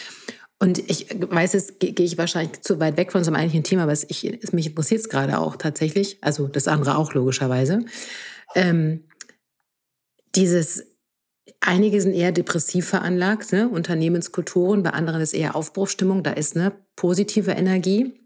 [0.59, 3.93] Und ich weiß, jetzt gehe ich wahrscheinlich zu weit weg von einem eigentlichen Thema, aber
[3.93, 7.85] ich, mich interessiert es gerade auch tatsächlich, also das andere auch logischerweise.
[8.55, 9.05] Ähm,
[10.35, 10.87] dieses
[11.61, 13.69] Einige sind eher depressiv veranlagt, ne?
[13.69, 18.19] Unternehmenskulturen, bei anderen ist eher Aufbruchstimmung, da ist eine positive Energie.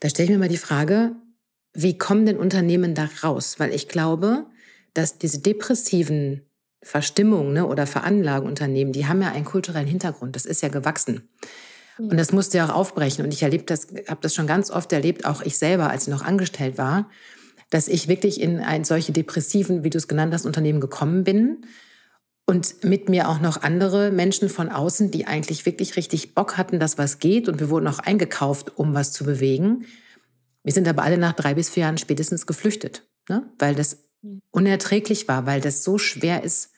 [0.00, 1.12] Da stelle ich mir mal die Frage,
[1.74, 3.56] wie kommen denn Unternehmen da raus?
[3.58, 4.46] Weil ich glaube,
[4.94, 6.42] dass diese depressiven
[6.82, 10.36] Verstimmungen ne, oder Veranlagen Unternehmen, die haben ja einen kulturellen Hintergrund.
[10.36, 11.28] Das ist ja gewachsen.
[11.98, 13.24] Und das musste ja auch aufbrechen.
[13.24, 16.08] Und ich erlebe das, habe das schon ganz oft erlebt, auch ich selber, als ich
[16.08, 17.10] noch angestellt war,
[17.70, 21.64] dass ich wirklich in ein solche depressiven, wie du es genannt hast, Unternehmen gekommen bin
[22.46, 26.78] und mit mir auch noch andere Menschen von außen, die eigentlich wirklich richtig Bock hatten,
[26.78, 27.48] dass was geht.
[27.48, 29.84] Und wir wurden auch eingekauft, um was zu bewegen.
[30.62, 33.50] Wir sind aber alle nach drei bis vier Jahren spätestens geflüchtet, ne?
[33.58, 34.04] weil das
[34.50, 36.70] unerträglich war, weil das so schwer ist,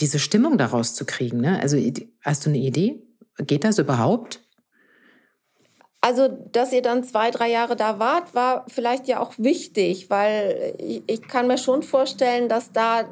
[0.00, 1.40] diese Stimmung daraus zu kriegen.
[1.40, 1.60] Ne?
[1.60, 1.78] Also
[2.22, 3.02] hast du eine Idee?
[3.38, 4.40] Geht das überhaupt?
[6.04, 10.74] Also, dass ihr dann zwei, drei Jahre da wart, war vielleicht ja auch wichtig, weil
[11.06, 13.08] ich, kann mir schon vorstellen, dass da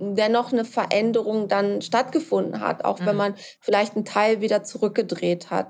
[0.00, 3.06] dennoch eine Veränderung dann stattgefunden hat, auch mhm.
[3.06, 5.68] wenn man vielleicht einen Teil wieder zurückgedreht hat.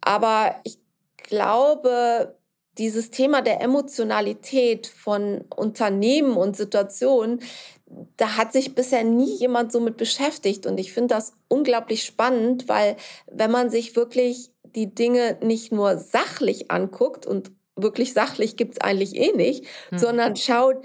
[0.00, 0.78] Aber ich
[1.16, 2.36] glaube,
[2.78, 7.40] dieses Thema der Emotionalität von Unternehmen und Situationen,
[8.16, 10.66] da hat sich bisher nie jemand so mit beschäftigt.
[10.66, 12.94] Und ich finde das unglaublich spannend, weil
[13.26, 18.80] wenn man sich wirklich die Dinge nicht nur sachlich anguckt und wirklich sachlich gibt es
[18.80, 19.98] eigentlich eh nicht, hm.
[19.98, 20.76] sondern schaut,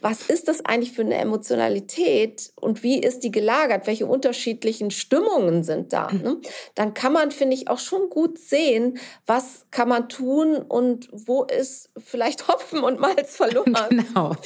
[0.00, 3.86] was ist das eigentlich für eine Emotionalität und wie ist die gelagert?
[3.86, 6.10] Welche unterschiedlichen Stimmungen sind da?
[6.10, 6.22] Hm.
[6.22, 6.36] Ne?
[6.74, 11.44] Dann kann man, finde ich, auch schon gut sehen, was kann man tun und wo
[11.44, 13.74] ist vielleicht Hopfen und Malz verloren.
[13.90, 14.36] Genau.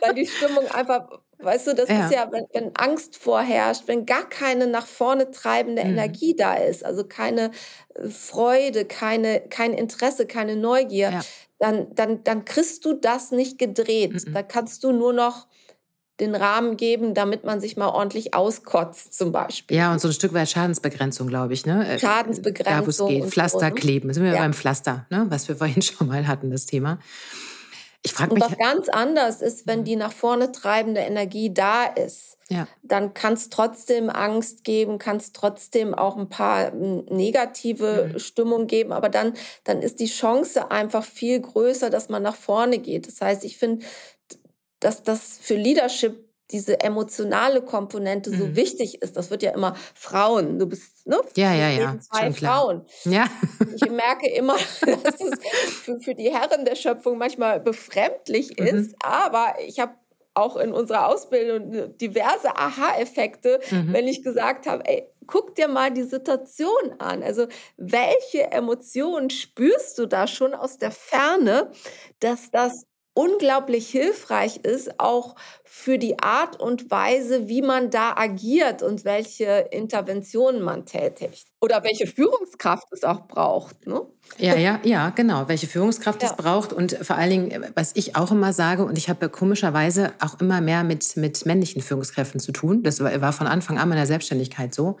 [0.00, 2.06] Weil die Stimmung einfach Weißt du, das ja.
[2.06, 5.90] ist ja, wenn, wenn, Angst vorherrscht, wenn gar keine nach vorne treibende mhm.
[5.90, 7.50] Energie da ist, also keine
[7.94, 11.20] äh, Freude, keine, kein Interesse, keine Neugier, ja.
[11.58, 14.26] dann, dann, dann kriegst du das nicht gedreht.
[14.26, 14.32] Mhm.
[14.32, 15.46] Da kannst du nur noch
[16.20, 19.76] den Rahmen geben, damit man sich mal ordentlich auskotzt, zum Beispiel.
[19.76, 21.66] Ja, und so ein Stück weit Schadensbegrenzung, glaube ich.
[21.66, 21.86] Ne?
[21.86, 22.78] Äh, Schadensbegrenzung.
[22.78, 23.30] Da, wo es geht.
[23.30, 23.72] Pflaster so, ne?
[23.72, 24.12] kleben.
[24.14, 24.38] Sind wir ja.
[24.38, 25.26] beim Pflaster, ne?
[25.28, 26.98] was wir vorhin schon mal hatten, das Thema.
[28.06, 28.44] Ich frage mich.
[28.44, 32.38] Und was ganz anders ist, wenn die nach vorne treibende Energie da ist.
[32.48, 32.68] Ja.
[32.84, 38.18] Dann kann es trotzdem Angst geben, kann es trotzdem auch ein paar hm, negative mhm.
[38.20, 42.78] Stimmung geben, aber dann, dann ist die Chance einfach viel größer, dass man nach vorne
[42.78, 43.08] geht.
[43.08, 43.84] Das heißt, ich finde,
[44.78, 48.38] dass das für Leadership diese emotionale Komponente mhm.
[48.38, 49.16] so wichtig ist.
[49.16, 50.58] Das wird ja immer Frauen.
[50.58, 51.20] Du bist ne?
[51.36, 51.98] Ja, ja, ja.
[51.98, 52.84] Zwei Frauen.
[53.04, 53.26] Ja.
[53.74, 55.38] Ich merke immer, dass es
[55.82, 58.66] für, für die Herren der Schöpfung manchmal befremdlich mhm.
[58.66, 59.94] ist, aber ich habe
[60.34, 63.92] auch in unserer Ausbildung diverse Aha-Effekte, mhm.
[63.92, 67.22] wenn ich gesagt habe, ey, guck dir mal die Situation an.
[67.22, 67.46] Also
[67.78, 71.70] welche Emotionen spürst du da schon aus der Ferne,
[72.20, 78.82] dass das unglaublich hilfreich ist, auch für die Art und Weise, wie man da agiert
[78.82, 81.48] und welche Interventionen man tätigt.
[81.60, 83.86] Oder welche Führungskraft es auch braucht.
[83.86, 84.02] Ne?
[84.36, 85.48] Ja, ja, ja, genau.
[85.48, 86.28] Welche Führungskraft ja.
[86.28, 86.74] es braucht.
[86.74, 90.60] Und vor allen Dingen, was ich auch immer sage, und ich habe komischerweise auch immer
[90.60, 92.82] mehr mit, mit männlichen Führungskräften zu tun.
[92.82, 94.98] Das war von Anfang an meiner Selbstständigkeit so.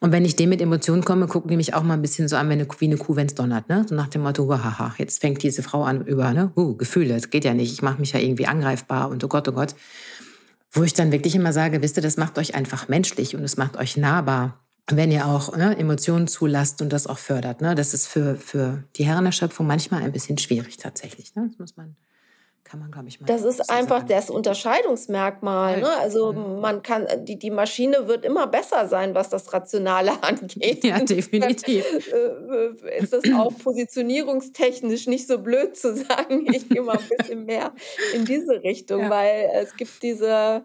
[0.00, 2.36] Und wenn ich dem mit Emotionen komme, gucken die mich auch mal ein bisschen so
[2.36, 3.68] an, wenn eine, wie eine Kuh, wenn es donnert.
[3.68, 3.84] Ne?
[3.88, 6.52] So nach dem Motto, haha, jetzt fängt diese Frau an über, ne?
[6.56, 7.72] Uh, Gefühle, das geht ja nicht.
[7.72, 9.74] Ich mache mich ja irgendwie angreifbar und oh Gott, oh Gott.
[10.72, 13.56] wo ich dann wirklich immer sage, wisst ihr, das macht euch einfach menschlich und es
[13.56, 17.60] macht euch nahbar, wenn ihr auch ne, Emotionen zulasst und das auch fördert.
[17.60, 17.74] Ne?
[17.74, 21.34] Das ist für, für die Herrenerschöpfung manchmal ein bisschen schwierig tatsächlich.
[21.34, 21.46] Ne?
[21.48, 21.96] Das muss man
[22.66, 23.26] kann man, glaube ich, mal.
[23.26, 24.08] Das ist einfach sagen.
[24.08, 25.80] das Unterscheidungsmerkmal.
[25.80, 25.88] Ne?
[26.00, 30.84] Also man kann, die, die Maschine wird immer besser sein, was das Rationale angeht.
[30.84, 31.84] Ja, definitiv.
[32.06, 37.08] Äh, äh, ist das auch positionierungstechnisch nicht so blöd zu sagen, ich gehe mal ein
[37.16, 37.72] bisschen mehr
[38.14, 39.10] in diese Richtung, ja.
[39.10, 40.62] weil es gibt diese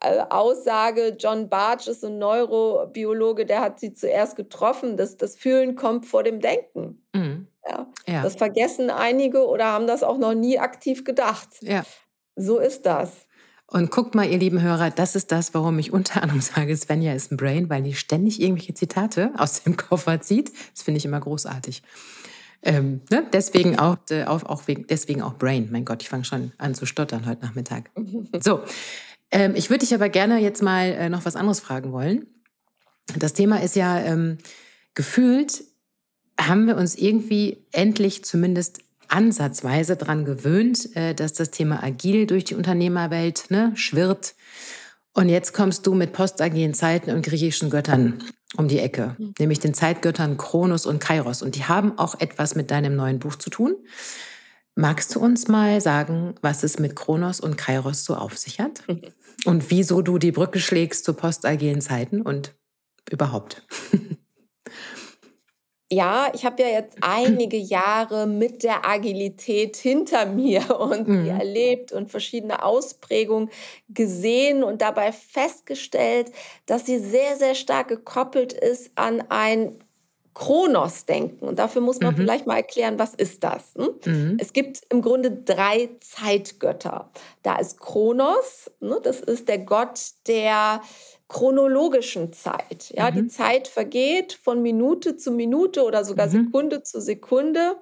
[0.00, 5.74] äh, Aussage, John Bartsch ist ein Neurobiologe, der hat sie zuerst getroffen, dass das Fühlen
[5.74, 7.02] kommt vor dem Denken.
[7.12, 7.48] Mhm.
[7.68, 7.86] Ja.
[8.06, 8.22] ja.
[8.22, 11.48] Das vergessen einige oder haben das auch noch nie aktiv gedacht.
[11.60, 11.84] Ja.
[12.36, 13.26] So ist das.
[13.66, 17.12] Und guckt mal, ihr lieben Hörer, das ist das, warum ich unter anderem sage, Svenja
[17.14, 20.52] ist ein Brain, weil die ständig irgendwelche Zitate aus dem Koffer zieht.
[20.72, 21.82] Das finde ich immer großartig.
[22.62, 23.26] Ähm, ne?
[23.32, 25.68] Deswegen auch, äh, auch, auch wegen, deswegen auch Brain.
[25.70, 27.90] Mein Gott, ich fange schon an zu stottern heute Nachmittag.
[28.40, 28.62] So,
[29.30, 32.26] ähm, ich würde dich aber gerne jetzt mal äh, noch was anderes fragen wollen.
[33.16, 34.38] Das Thema ist ja ähm,
[34.94, 35.64] gefühlt
[36.38, 42.44] haben wir uns irgendwie endlich zumindest ansatzweise daran gewöhnt, äh, dass das Thema agil durch
[42.44, 44.34] die Unternehmerwelt ne, schwirrt.
[45.12, 48.22] Und jetzt kommst du mit postagilen Zeiten und griechischen Göttern
[48.56, 49.34] um die Ecke, mhm.
[49.38, 51.42] nämlich den Zeitgöttern Kronos und Kairos.
[51.42, 53.76] Und die haben auch etwas mit deinem neuen Buch zu tun.
[54.76, 58.86] Magst du uns mal sagen, was es mit Kronos und Kairos so auf sich hat?
[58.88, 59.02] Mhm.
[59.46, 62.54] Und wieso du die Brücke schlägst zu postagilen Zeiten und
[63.10, 63.66] überhaupt?
[65.94, 71.26] ja, ich habe ja jetzt einige Jahre mit der Agilität hinter mir und mhm.
[71.26, 73.50] erlebt und verschiedene Ausprägungen
[73.88, 76.32] gesehen und dabei festgestellt,
[76.66, 79.78] dass sie sehr, sehr stark gekoppelt ist an ein
[80.34, 81.46] Kronos-Denken.
[81.46, 82.18] Und dafür muss man mhm.
[82.18, 83.72] vielleicht mal erklären, was ist das?
[83.76, 83.90] Hm?
[84.04, 84.36] Mhm.
[84.40, 87.10] Es gibt im Grunde drei Zeitgötter.
[87.44, 88.98] Da ist Kronos, ne?
[89.02, 90.82] das ist der Gott der
[91.34, 92.92] chronologischen Zeit.
[92.94, 93.14] Ja, mhm.
[93.14, 96.44] die Zeit vergeht von Minute zu Minute oder sogar mhm.
[96.44, 97.76] Sekunde zu Sekunde.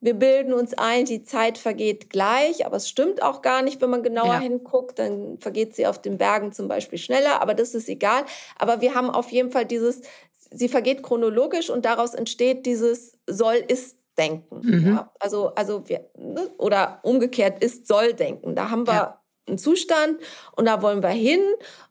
[0.00, 3.88] Wir bilden uns ein, die Zeit vergeht gleich, aber es stimmt auch gar nicht, wenn
[3.88, 4.40] man genauer ja.
[4.40, 4.98] hinguckt.
[4.98, 8.24] Dann vergeht sie auf den Bergen zum Beispiel schneller, aber das ist egal.
[8.58, 10.02] Aber wir haben auf jeden Fall dieses,
[10.50, 14.60] sie vergeht chronologisch und daraus entsteht dieses soll-ist Denken.
[14.62, 14.86] Mhm.
[14.96, 18.54] Ja, also, also wir, ne, oder umgekehrt ist soll denken.
[18.54, 19.22] Da haben wir ja.
[19.46, 20.20] einen Zustand
[20.54, 21.40] und da wollen wir hin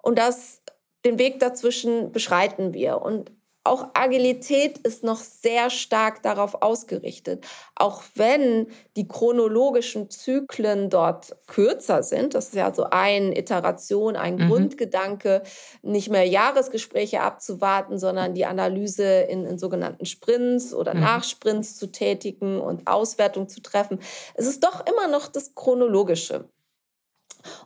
[0.03, 0.60] und das
[1.05, 3.01] den Weg dazwischen beschreiten wir.
[3.01, 3.31] Und
[3.63, 7.45] auch Agilität ist noch sehr stark darauf ausgerichtet.
[7.75, 14.35] Auch wenn die chronologischen Zyklen dort kürzer sind, das ist ja so eine Iteration, ein
[14.37, 14.47] mhm.
[14.47, 15.43] Grundgedanke,
[15.83, 21.01] nicht mehr Jahresgespräche abzuwarten, sondern die Analyse in, in sogenannten Sprints oder mhm.
[21.01, 23.99] Nachsprints zu tätigen und Auswertung zu treffen.
[24.33, 26.49] Es ist doch immer noch das Chronologische.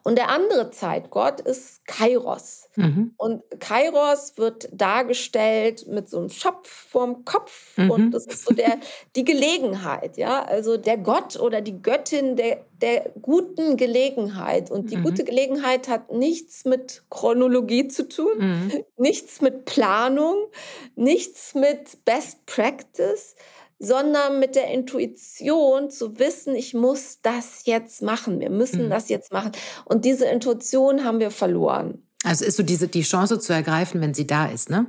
[0.04, 2.70] Und der andere Zeitgott ist Kairos.
[2.76, 3.14] Mhm.
[3.18, 7.78] Und Kairos wird dargestellt mit so einem Schopf vorm Kopf.
[7.78, 7.92] Mhm.
[7.92, 8.80] Und das ist so der,
[9.16, 10.44] die Gelegenheit, ja.
[10.44, 14.72] Also der Gott oder die Göttin der, der guten Gelegenheit.
[14.72, 15.04] Und die mhm.
[15.04, 18.72] gute Gelegenheit hat nichts mit Chronologie zu tun, mhm.
[18.98, 20.48] nichts mit Planung,
[20.96, 23.36] nichts mit Best Practice
[23.80, 28.90] sondern mit der Intuition zu wissen, ich muss das jetzt machen, wir müssen mhm.
[28.90, 29.52] das jetzt machen.
[29.86, 32.02] Und diese Intuition haben wir verloren.
[32.24, 34.88] Also ist so diese, die Chance zu ergreifen, wenn sie da ist, ne?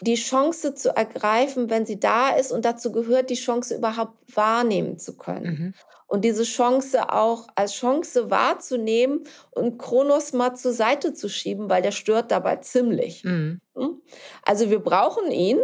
[0.00, 4.98] Die Chance zu ergreifen, wenn sie da ist und dazu gehört, die Chance überhaupt wahrnehmen
[4.98, 5.46] zu können.
[5.46, 5.74] Mhm.
[6.06, 11.80] Und diese Chance auch als Chance wahrzunehmen und Kronos mal zur Seite zu schieben, weil
[11.80, 13.24] der stört dabei ziemlich.
[13.24, 13.60] Mhm.
[13.74, 14.02] Hm?
[14.42, 15.58] Also wir brauchen ihn,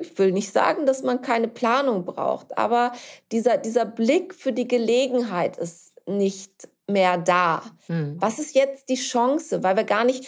[0.00, 2.92] ich will nicht sagen, dass man keine Planung braucht, aber
[3.32, 7.62] dieser, dieser Blick für die Gelegenheit ist nicht mehr da.
[7.88, 8.16] Mhm.
[8.18, 9.62] Was ist jetzt die Chance?
[9.62, 10.26] Weil wir gar nicht,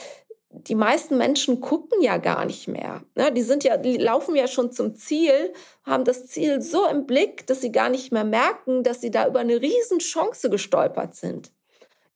[0.50, 3.02] die meisten Menschen gucken ja gar nicht mehr.
[3.16, 5.52] Ja, die sind ja, die laufen ja schon zum Ziel,
[5.84, 9.26] haben das Ziel so im Blick, dass sie gar nicht mehr merken, dass sie da
[9.26, 11.52] über eine Riesenchance gestolpert sind.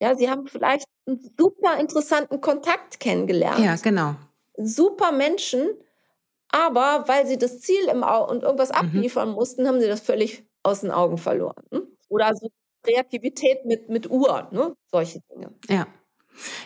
[0.01, 3.61] Ja, sie haben vielleicht einen super interessanten Kontakt kennengelernt.
[3.61, 4.15] Ja, genau.
[4.59, 5.71] Super Menschen,
[6.51, 8.77] aber weil sie das Ziel im Au und irgendwas mhm.
[8.77, 11.63] abliefern mussten, haben sie das völlig aus den Augen verloren.
[11.71, 11.83] Ne?
[12.09, 12.49] Oder so
[12.83, 14.75] Kreativität mit, mit Uhr, ne?
[14.91, 15.53] solche Dinge.
[15.69, 15.87] Ja.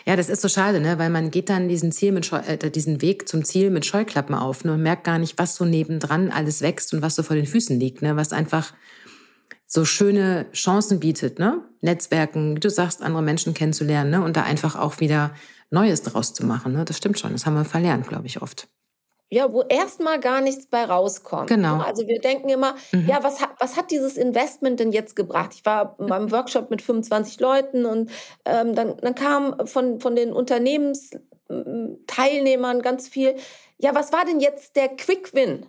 [0.05, 0.99] Ja, das ist so schade, ne?
[0.99, 4.35] weil man geht dann diesen, Ziel mit Scheu äh, diesen Weg zum Ziel mit Scheuklappen
[4.35, 4.73] auf ne?
[4.73, 7.79] und merkt gar nicht, was so nebendran alles wächst und was so vor den Füßen
[7.79, 8.17] liegt, ne?
[8.17, 8.73] was einfach
[9.67, 11.63] so schöne Chancen bietet, ne?
[11.79, 14.21] Netzwerken, wie du sagst, andere Menschen kennenzulernen ne?
[14.21, 15.33] und da einfach auch wieder
[15.69, 16.73] Neues draus zu machen.
[16.73, 16.83] Ne?
[16.83, 18.67] Das stimmt schon, das haben wir verlernt, glaube ich, oft.
[19.33, 21.49] Ja, wo erstmal gar nichts bei rauskommt.
[21.49, 21.55] Ne?
[21.55, 21.79] Genau.
[21.79, 23.07] Also wir denken immer, mhm.
[23.07, 25.51] ja, was hat, was hat dieses Investment denn jetzt gebracht?
[25.53, 28.11] Ich war beim Workshop mit 25 Leuten und
[28.43, 33.37] ähm, dann, dann kam von, von den Unternehmensteilnehmern ganz viel,
[33.77, 35.65] ja, was war denn jetzt der Quick Win?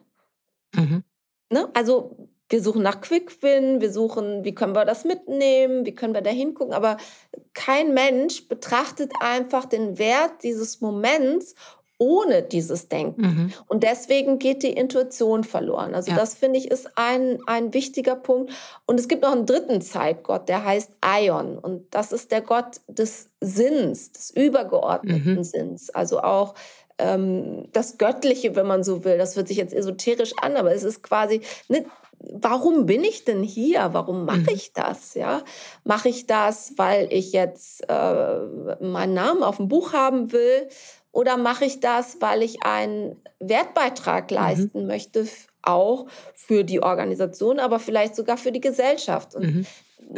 [0.74, 1.04] Mhm.
[1.50, 1.70] Ne?
[1.72, 2.16] Also
[2.48, 6.20] wir suchen nach Quick Win, wir suchen, wie können wir das mitnehmen, wie können wir
[6.20, 6.96] da hingucken, aber
[7.54, 11.54] kein Mensch betrachtet einfach den Wert dieses Moments
[12.02, 13.22] ohne dieses Denken.
[13.22, 13.52] Mhm.
[13.68, 15.94] Und deswegen geht die Intuition verloren.
[15.94, 16.16] Also ja.
[16.16, 18.52] das finde ich ist ein, ein wichtiger Punkt.
[18.86, 21.58] Und es gibt noch einen dritten Zeitgott, der heißt Aion.
[21.58, 25.44] Und das ist der Gott des Sinns, des übergeordneten mhm.
[25.44, 25.90] Sinns.
[25.90, 26.54] Also auch
[26.98, 29.16] ähm, das Göttliche, wenn man so will.
[29.16, 31.84] Das hört sich jetzt esoterisch an, aber es ist quasi, ne,
[32.18, 33.90] warum bin ich denn hier?
[33.92, 34.48] Warum mache mhm.
[34.54, 35.14] ich das?
[35.14, 35.42] Ja,
[35.84, 38.38] mache ich das, weil ich jetzt äh,
[38.80, 40.68] meinen Namen auf dem Buch haben will?
[41.12, 44.36] Oder mache ich das, weil ich einen Wertbeitrag mhm.
[44.36, 44.86] leisten mhm.
[44.86, 45.28] möchte,
[45.62, 49.34] auch für die Organisation, aber vielleicht sogar für die Gesellschaft?
[49.34, 49.66] Und mhm.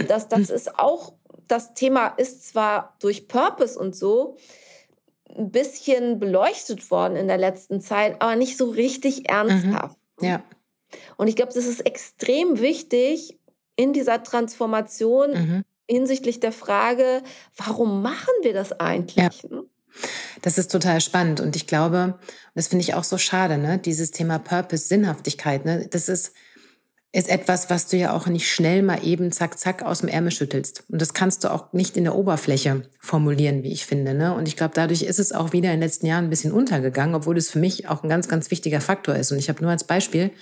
[0.08, 1.12] das, das ist auch,
[1.48, 4.36] das Thema ist zwar durch Purpose und so
[5.36, 9.26] ein bisschen beleuchtet worden in der letzten Zeit, aber nicht so richtig mhm.
[9.26, 9.98] ernsthaft.
[10.20, 10.28] Mhm.
[10.28, 10.42] Ja.
[11.16, 13.36] Und ich glaube, das ist extrem wichtig
[13.74, 15.64] in dieser Transformation mhm.
[15.90, 17.22] hinsichtlich der Frage,
[17.56, 19.42] warum machen wir das eigentlich?
[19.42, 19.62] Ja.
[20.42, 22.18] Das ist total spannend und ich glaube,
[22.54, 23.78] das finde ich auch so schade, ne?
[23.78, 25.86] dieses Thema Purpose, Sinnhaftigkeit, ne?
[25.90, 26.32] das ist,
[27.12, 30.32] ist etwas, was du ja auch nicht schnell mal eben zack, zack aus dem Ärmel
[30.32, 30.82] schüttelst.
[30.90, 34.14] Und das kannst du auch nicht in der Oberfläche formulieren, wie ich finde.
[34.14, 34.34] Ne?
[34.34, 37.14] Und ich glaube, dadurch ist es auch wieder in den letzten Jahren ein bisschen untergegangen,
[37.14, 39.30] obwohl es für mich auch ein ganz, ganz wichtiger Faktor ist.
[39.30, 40.32] Und ich habe nur als Beispiel,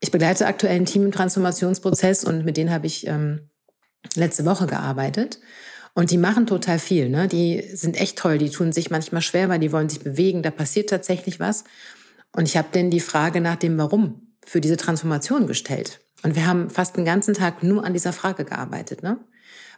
[0.00, 3.48] ich begleite aktuell ein Team im Transformationsprozess und mit denen habe ich ähm,
[4.14, 5.40] letzte Woche gearbeitet.
[5.94, 7.26] Und die machen total viel, ne?
[7.28, 10.50] Die sind echt toll, die tun sich manchmal schwer, weil die wollen sich bewegen, da
[10.50, 11.64] passiert tatsächlich was.
[12.32, 16.00] Und ich habe denen die Frage nach dem Warum für diese Transformation gestellt.
[16.22, 19.18] Und wir haben fast den ganzen Tag nur an dieser Frage gearbeitet, ne?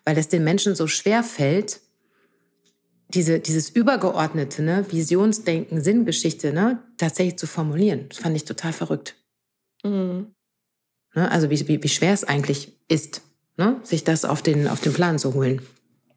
[0.05, 1.81] Weil es den Menschen so schwer fällt,
[3.15, 8.07] diese, dieses übergeordnete, ne, Visionsdenken, Sinngeschichte, ne, tatsächlich zu formulieren.
[8.09, 9.17] Das fand ich total verrückt.
[9.85, 10.35] Mhm.
[11.15, 13.23] Ne, also wie, wie, wie schwer es eigentlich ist,
[13.57, 15.63] ne, sich das auf den, auf den Plan zu holen.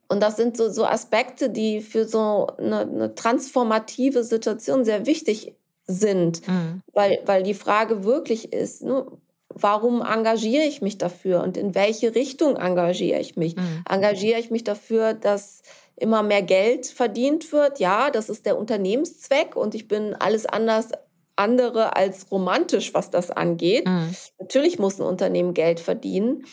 [0.08, 5.56] Und das sind so, so Aspekte, die für so eine, eine transformative Situation sehr wichtig
[5.88, 6.82] sind, mhm.
[6.94, 9.06] weil, weil die Frage wirklich ist, ne,
[9.50, 13.56] warum engagiere ich mich dafür und in welche Richtung engagiere ich mich?
[13.56, 13.84] Mhm.
[13.90, 15.62] Engagiere ich mich dafür, dass
[15.96, 17.80] immer mehr Geld verdient wird?
[17.80, 20.90] Ja, das ist der Unternehmenszweck und ich bin alles anders
[21.38, 23.86] andere als romantisch, was das angeht.
[23.86, 24.16] Mhm.
[24.40, 26.46] Natürlich muss ein Unternehmen Geld verdienen,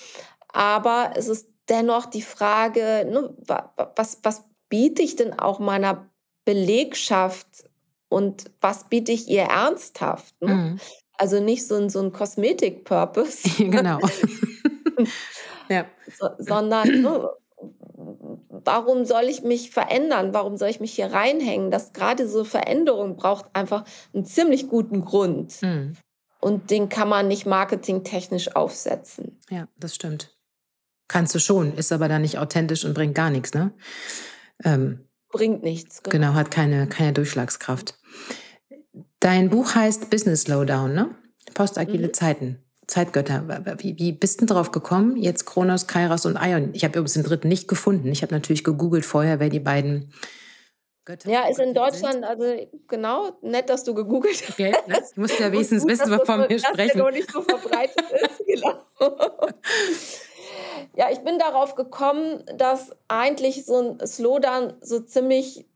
[0.53, 3.35] aber es ist dennoch die Frage, ne,
[3.97, 6.11] was, was biete ich denn auch meiner
[6.45, 7.65] Belegschaft
[8.09, 10.41] und was biete ich ihr ernsthaft?
[10.41, 10.55] Ne?
[10.55, 10.81] Mhm.
[11.19, 13.49] Also nicht so ein, so ein Kosmetik-Purpose.
[13.71, 13.99] genau.
[15.69, 15.87] ja.
[16.19, 17.31] So, sondern ne,
[18.49, 20.35] warum soll ich mich verändern?
[20.35, 21.71] Warum soll ich mich hier reinhängen?
[21.71, 25.61] Dass gerade so Veränderung braucht einfach einen ziemlich guten Grund.
[25.63, 25.97] Mhm.
[26.41, 29.39] Und den kann man nicht marketingtechnisch aufsetzen.
[29.49, 30.37] Ja, das stimmt.
[31.09, 33.73] Kannst du schon, ist aber dann nicht authentisch und bringt gar nichts, ne?
[34.65, 36.03] Ähm, bringt nichts.
[36.03, 36.29] Genau.
[36.29, 37.99] genau, hat keine, keine Durchschlagskraft.
[39.21, 41.15] Dein Buch heißt Business Slowdown, ne?
[41.55, 42.15] Postagile mhm.
[42.15, 42.59] Zeiten.
[42.87, 43.79] Zeitgötter.
[43.79, 45.17] Wie, wie bist du drauf gekommen?
[45.17, 46.71] Jetzt Kronos, Kairos und Ion.
[46.75, 48.09] Ich habe übrigens den dritten nicht gefunden.
[48.09, 50.13] Ich habe natürlich gegoogelt vorher, wer die beiden
[51.05, 52.25] Götter Ja, ist in Deutschland, sind.
[52.25, 52.45] also
[52.87, 54.51] genau, nett, dass du gegoogelt hast.
[54.51, 55.03] Okay, ne?
[55.15, 56.77] Du musst ja wenigstens gut, wissen, wovon wir sprechen.
[56.77, 58.85] Dass der noch nicht so verbreitet ist, genau.
[60.97, 65.67] Ja, ich bin darauf gekommen, dass eigentlich so ein Slowdown so ziemlich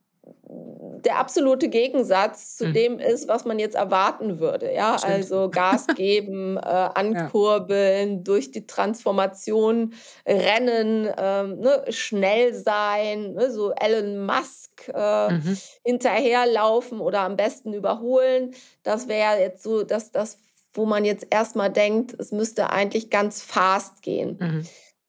[1.06, 2.72] der absolute Gegensatz zu mhm.
[2.72, 4.72] dem ist, was man jetzt erwarten würde.
[4.72, 5.12] Ja, Stimmt.
[5.12, 8.22] also Gas geben, äh, ankurbeln, ja.
[8.22, 9.94] durch die Transformation
[10.26, 15.56] rennen, ähm, ne, schnell sein, ne, so Elon Musk äh, mhm.
[15.84, 18.54] hinterherlaufen oder am besten überholen.
[18.82, 20.38] Das wäre jetzt so, dass das,
[20.72, 24.38] wo man jetzt erstmal denkt, es müsste eigentlich ganz fast gehen.
[24.40, 24.66] Mhm.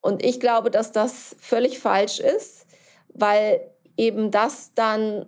[0.08, 2.66] Und ich glaube, dass das völlig falsch ist,
[3.10, 3.60] weil
[3.98, 5.26] eben das dann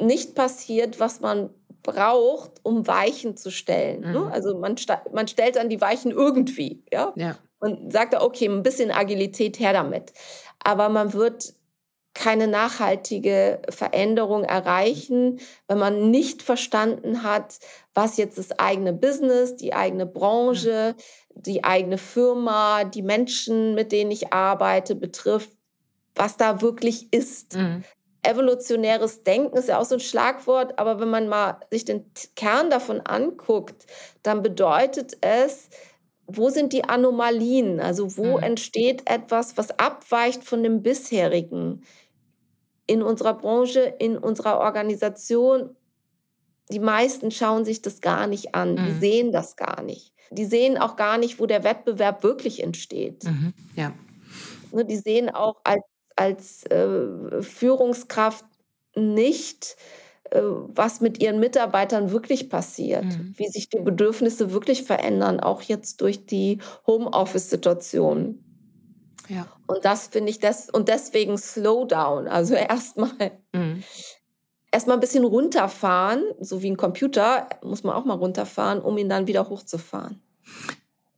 [0.00, 1.50] nicht passiert, was man
[1.82, 4.00] braucht, um Weichen zu stellen.
[4.00, 4.20] Ne?
[4.20, 4.28] Mhm.
[4.28, 4.76] Also man,
[5.12, 7.12] man stellt dann die Weichen irgendwie, ja?
[7.16, 7.36] ja.
[7.60, 10.14] Und sagt, okay, ein bisschen Agilität her damit.
[10.58, 11.52] Aber man wird
[12.14, 17.58] keine nachhaltige Veränderung erreichen, wenn man nicht verstanden hat,
[17.92, 20.94] was jetzt das eigene Business, die eigene Branche,
[21.34, 25.50] die eigene Firma, die Menschen, mit denen ich arbeite, betrifft,
[26.14, 27.56] was da wirklich ist.
[27.56, 27.84] Mhm.
[28.22, 32.70] evolutionäres Denken ist ja auch so ein Schlagwort, aber wenn man mal sich den Kern
[32.70, 33.86] davon anguckt,
[34.22, 35.68] dann bedeutet es,
[36.26, 37.80] wo sind die Anomalien?
[37.80, 38.42] Also wo mhm.
[38.42, 41.84] entsteht etwas, was abweicht von dem bisherigen
[42.86, 45.76] in unserer Branche, in unserer Organisation?
[46.70, 48.86] Die meisten schauen sich das gar nicht an, mhm.
[48.86, 50.12] die sehen das gar nicht.
[50.30, 53.24] Die sehen auch gar nicht, wo der Wettbewerb wirklich entsteht.
[53.24, 53.52] Mhm.
[53.76, 53.92] Ja.
[54.72, 55.82] Ne, die sehen auch als
[56.16, 58.44] als äh, Führungskraft
[58.94, 59.76] nicht,
[60.30, 63.34] äh, was mit ihren Mitarbeitern wirklich passiert, mhm.
[63.36, 68.43] wie sich die Bedürfnisse wirklich verändern, auch jetzt durch die Homeoffice-Situation.
[69.28, 69.46] Ja.
[69.66, 73.82] Und das finde ich das und deswegen Slowdown, also erstmal mhm.
[74.70, 79.08] erstmal ein bisschen runterfahren, so wie ein Computer muss man auch mal runterfahren, um ihn
[79.08, 80.20] dann wieder hochzufahren.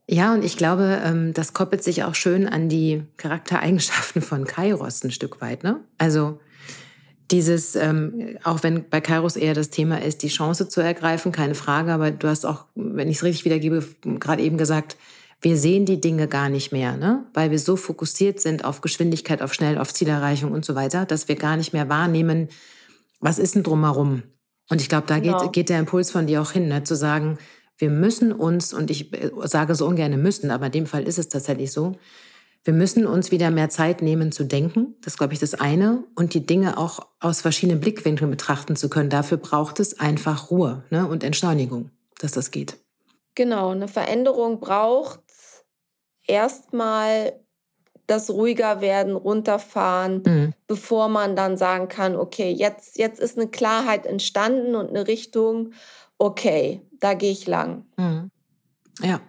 [0.09, 5.03] Ja, und ich glaube, ähm, das koppelt sich auch schön an die Charaktereigenschaften von Kairos
[5.03, 5.65] ein Stück weit.
[5.65, 5.81] Ne?
[5.99, 6.39] Also
[7.33, 11.57] dieses, ähm, auch wenn bei Kairos eher das Thema ist, die Chance zu ergreifen, keine
[11.57, 14.97] Frage, aber du hast auch, wenn ich es richtig wiedergebe, gerade eben gesagt,
[15.41, 17.27] wir sehen die Dinge gar nicht mehr, ne?
[17.35, 21.29] weil wir so fokussiert sind auf Geschwindigkeit, auf schnell, auf Zielerreichung und so weiter, dass
[21.29, 22.49] wir gar nicht mehr wahrnehmen,
[23.21, 24.23] was ist denn drumherum.
[24.69, 25.51] Und ich glaube, da geht, genau.
[25.51, 26.85] geht der Impuls von dir auch hin, ne?
[26.85, 27.39] zu sagen,
[27.79, 31.19] wir müssen uns, und ich äh, sage so ungern müssen, aber in dem Fall ist
[31.19, 31.97] es tatsächlich so,
[32.65, 34.97] wir müssen uns wieder mehr Zeit nehmen zu denken.
[35.03, 36.03] Das ist, glaube ich, das eine.
[36.17, 39.09] Und die Dinge auch aus verschiedenen Blickwinkeln betrachten zu können.
[39.09, 41.07] Dafür braucht es einfach Ruhe ne?
[41.07, 42.77] und Entschleunigung, dass das geht.
[43.37, 45.21] Genau, eine Veränderung braucht
[46.27, 47.33] erstmal
[48.07, 50.53] das ruhiger werden, runterfahren, mhm.
[50.69, 55.73] bevor man dann sagen kann, okay, jetzt, jetzt ist eine Klarheit entstanden und eine Richtung
[56.19, 57.85] okay, da gehe ich lang.
[57.97, 58.31] Mhm.
[59.01, 59.21] Ja.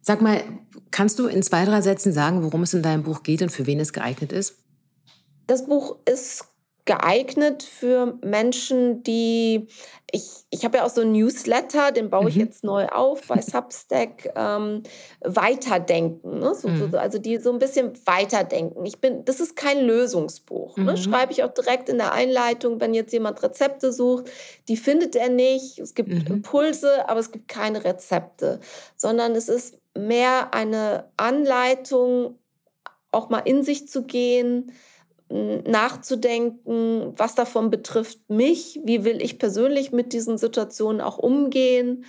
[0.00, 0.42] Sag mal,
[0.90, 3.66] kannst du in zwei, drei Sätzen sagen, worum es in deinem Buch geht und für
[3.66, 4.64] wen es geeignet ist?
[5.46, 6.44] Das Buch ist
[6.86, 9.66] geeignet für Menschen, die,
[10.10, 12.42] ich, ich habe ja auch so ein Newsletter, den baue ich mhm.
[12.42, 14.84] jetzt neu auf bei Substack, ähm,
[15.20, 16.38] weiterdenken.
[16.38, 16.54] Ne?
[16.54, 16.90] So, mhm.
[16.92, 18.86] so, also die so ein bisschen weiterdenken.
[18.86, 20.76] Ich bin, das ist kein Lösungsbuch.
[20.76, 20.84] Ne?
[20.84, 20.88] Mhm.
[20.90, 20.96] Ne?
[20.96, 24.30] Schreibe ich auch direkt in der Einleitung, wenn jetzt jemand Rezepte sucht,
[24.68, 25.80] die findet er nicht.
[25.80, 26.24] Es gibt mhm.
[26.26, 28.60] Impulse, aber es gibt keine Rezepte,
[28.96, 32.38] sondern es ist mehr eine Anleitung,
[33.10, 34.72] auch mal in sich zu gehen,
[35.28, 42.04] nachzudenken, was davon betrifft mich, wie will ich persönlich mit diesen Situationen auch umgehen,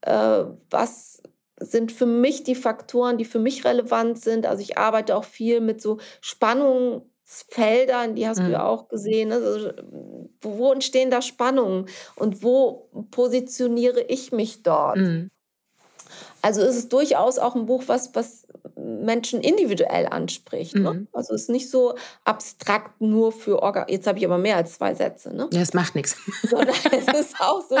[0.00, 1.22] äh, was
[1.60, 4.46] sind für mich die Faktoren, die für mich relevant sind.
[4.46, 8.46] Also ich arbeite auch viel mit so Spannungsfeldern, die hast mhm.
[8.46, 9.28] du ja auch gesehen.
[9.28, 9.36] Ne?
[9.36, 9.70] Also,
[10.42, 11.86] wo entstehen da Spannungen
[12.16, 14.96] und wo positioniere ich mich dort?
[14.96, 15.30] Mhm.
[16.42, 18.43] Also ist es durchaus auch ein Buch, was, was
[18.84, 20.74] Menschen individuell anspricht.
[20.74, 20.80] Ne?
[20.92, 21.00] Mhm.
[21.00, 21.06] Ne?
[21.12, 23.86] Also es ist nicht so abstrakt nur für Orga.
[23.88, 25.34] Jetzt habe ich aber mehr als zwei Sätze.
[25.34, 25.48] Ne?
[25.52, 26.16] Ja, es macht nichts.
[26.42, 27.76] Sondern es ist auch so,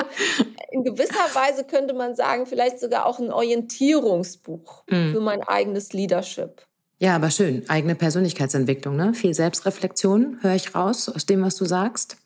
[0.70, 5.12] in gewisser Weise könnte man sagen, vielleicht sogar auch ein Orientierungsbuch mhm.
[5.12, 6.62] für mein eigenes Leadership.
[6.98, 7.68] Ja, aber schön.
[7.68, 9.14] Eigene Persönlichkeitsentwicklung, ne?
[9.14, 12.16] Viel Selbstreflexion, höre ich raus aus dem, was du sagst.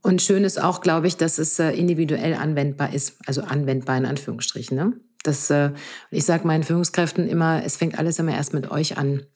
[0.00, 3.16] Und schön ist auch, glaube ich, dass es äh, individuell anwendbar ist.
[3.26, 4.76] Also anwendbar in Anführungsstrichen.
[4.76, 4.92] Ne?
[5.24, 5.72] Das, äh,
[6.10, 9.26] ich sage meinen Führungskräften immer, es fängt alles immer erst mit euch an.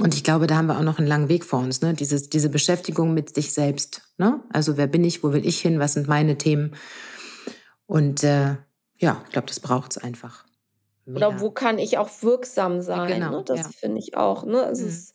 [0.00, 1.92] Und ich glaube, da haben wir auch noch einen langen Weg vor uns, ne?
[1.92, 4.00] Dieses, diese Beschäftigung mit sich selbst.
[4.16, 4.40] Ne?
[4.50, 6.74] Also wer bin ich, wo will ich hin, was sind meine Themen?
[7.86, 8.56] Und äh,
[8.96, 10.46] ja, ich glaube, das braucht es einfach.
[11.04, 11.16] Mehr.
[11.16, 13.08] Oder wo kann ich auch wirksam sein?
[13.08, 13.42] Genau, ne?
[13.44, 13.68] Das ja.
[13.68, 14.46] finde ich auch.
[14.46, 14.72] Ne?
[14.74, 14.86] Mhm.
[14.86, 15.14] ist,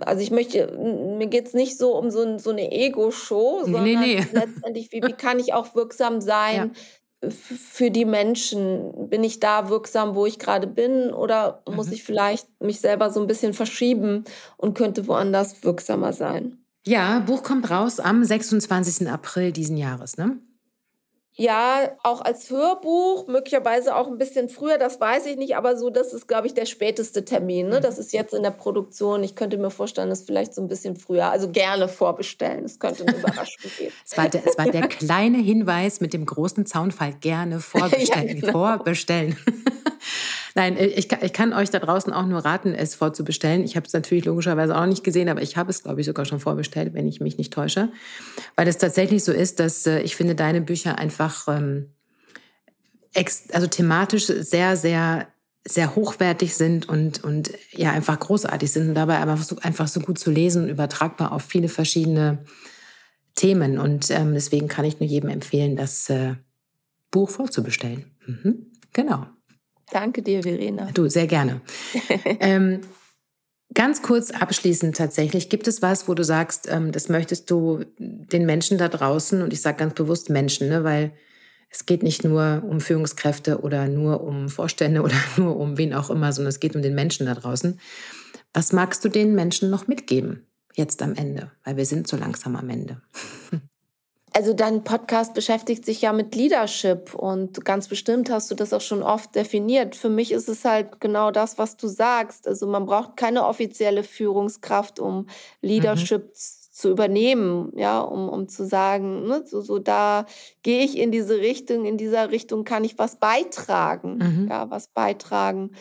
[0.00, 0.72] also ich möchte,
[1.18, 4.26] mir geht es nicht so um so, so eine Ego-Show, sondern nee, nee.
[4.32, 6.80] letztendlich, wie, wie kann ich auch wirksam sein, ja
[7.28, 9.08] für die Menschen?
[9.08, 11.12] Bin ich da wirksam, wo ich gerade bin?
[11.12, 11.76] Oder mhm.
[11.76, 14.24] muss ich vielleicht mich selber so ein bisschen verschieben
[14.56, 16.58] und könnte woanders wirksamer sein?
[16.86, 19.08] Ja, Buch kommt raus am 26.
[19.10, 20.38] April diesen Jahres, ne?
[21.40, 25.88] Ja, auch als Hörbuch, möglicherweise auch ein bisschen früher, das weiß ich nicht, aber so,
[25.88, 27.68] das ist, glaube ich, der späteste Termin.
[27.68, 27.78] Ne?
[27.78, 27.82] Mhm.
[27.82, 29.22] Das ist jetzt in der Produktion.
[29.22, 32.64] Ich könnte mir vorstellen, das vielleicht so ein bisschen früher, also gerne vorbestellen.
[32.64, 33.92] Es könnte eine Überraschung geben.
[34.04, 38.26] Es war, der, es war der kleine Hinweis mit dem großen Zaunfall, gerne vorbestellen.
[38.26, 38.52] ja, genau.
[38.52, 39.36] Vorbestellen.
[40.58, 43.62] Nein, äh, ich kann, ich kann euch da draußen auch nur raten, es vorzubestellen.
[43.62, 46.24] Ich habe es natürlich logischerweise auch nicht gesehen, aber ich habe es, glaube ich, sogar
[46.24, 47.92] schon vorbestellt, wenn ich mich nicht täusche.
[48.56, 51.92] Weil es tatsächlich so ist, dass äh, ich finde, deine Bücher einfach ähm,
[53.14, 55.28] ex, also thematisch sehr, sehr
[55.64, 60.00] sehr hochwertig sind und, und ja einfach großartig sind und dabei aber so, einfach so
[60.00, 62.38] gut zu lesen und übertragbar auf viele verschiedene
[63.34, 63.78] Themen.
[63.78, 66.36] Und ähm, deswegen kann ich nur jedem empfehlen, das äh,
[67.10, 68.06] Buch vorzubestellen.
[68.26, 68.72] Mhm.
[68.94, 69.26] Genau.
[69.92, 70.90] Danke dir, Verena.
[70.92, 71.60] Du, sehr gerne.
[72.40, 72.80] ähm,
[73.74, 78.46] Ganz kurz abschließend tatsächlich, gibt es was, wo du sagst, ähm, das möchtest du den
[78.46, 81.12] Menschen da draußen, und ich sage ganz bewusst Menschen, ne, weil
[81.70, 86.08] es geht nicht nur um Führungskräfte oder nur um Vorstände oder nur um wen auch
[86.08, 87.78] immer, sondern es geht um den Menschen da draußen.
[88.54, 91.52] Was magst du den Menschen noch mitgeben, jetzt am Ende?
[91.64, 93.02] Weil wir sind so langsam am Ende.
[94.38, 98.80] Also dein Podcast beschäftigt sich ja mit Leadership und ganz bestimmt hast du das auch
[98.80, 99.96] schon oft definiert.
[99.96, 102.46] Für mich ist es halt genau das, was du sagst.
[102.46, 105.26] Also man braucht keine offizielle Führungskraft, um
[105.60, 106.30] Leadership mhm.
[106.70, 110.24] zu übernehmen, ja, um, um zu sagen, ne, so, so da
[110.62, 114.48] gehe ich in diese Richtung, in dieser Richtung kann ich was beitragen, mhm.
[114.48, 115.72] ja, was beitragen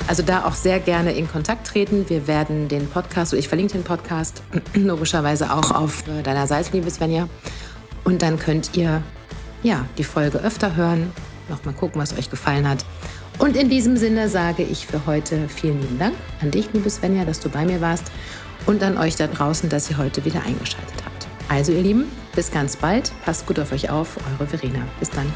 [0.07, 2.05] Also da auch sehr gerne in Kontakt treten.
[2.07, 4.41] Wir werden den Podcast, oder ich verlinke den Podcast
[4.73, 7.27] logischerweise auch auf deiner Seite, liebe Svenja.
[8.05, 9.03] Und dann könnt ihr
[9.63, 11.11] ja die Folge öfter hören,
[11.49, 12.85] nochmal gucken, was euch gefallen hat.
[13.39, 17.23] Und in diesem Sinne sage ich für heute vielen lieben Dank an dich, liebe Svenja,
[17.23, 18.11] dass du bei mir warst
[18.65, 21.27] und an euch da draußen, dass ihr heute wieder eingeschaltet habt.
[21.47, 23.11] Also ihr Lieben, bis ganz bald.
[23.23, 24.17] Passt gut auf euch auf.
[24.33, 24.79] Eure Verena.
[24.99, 25.31] Bis dann.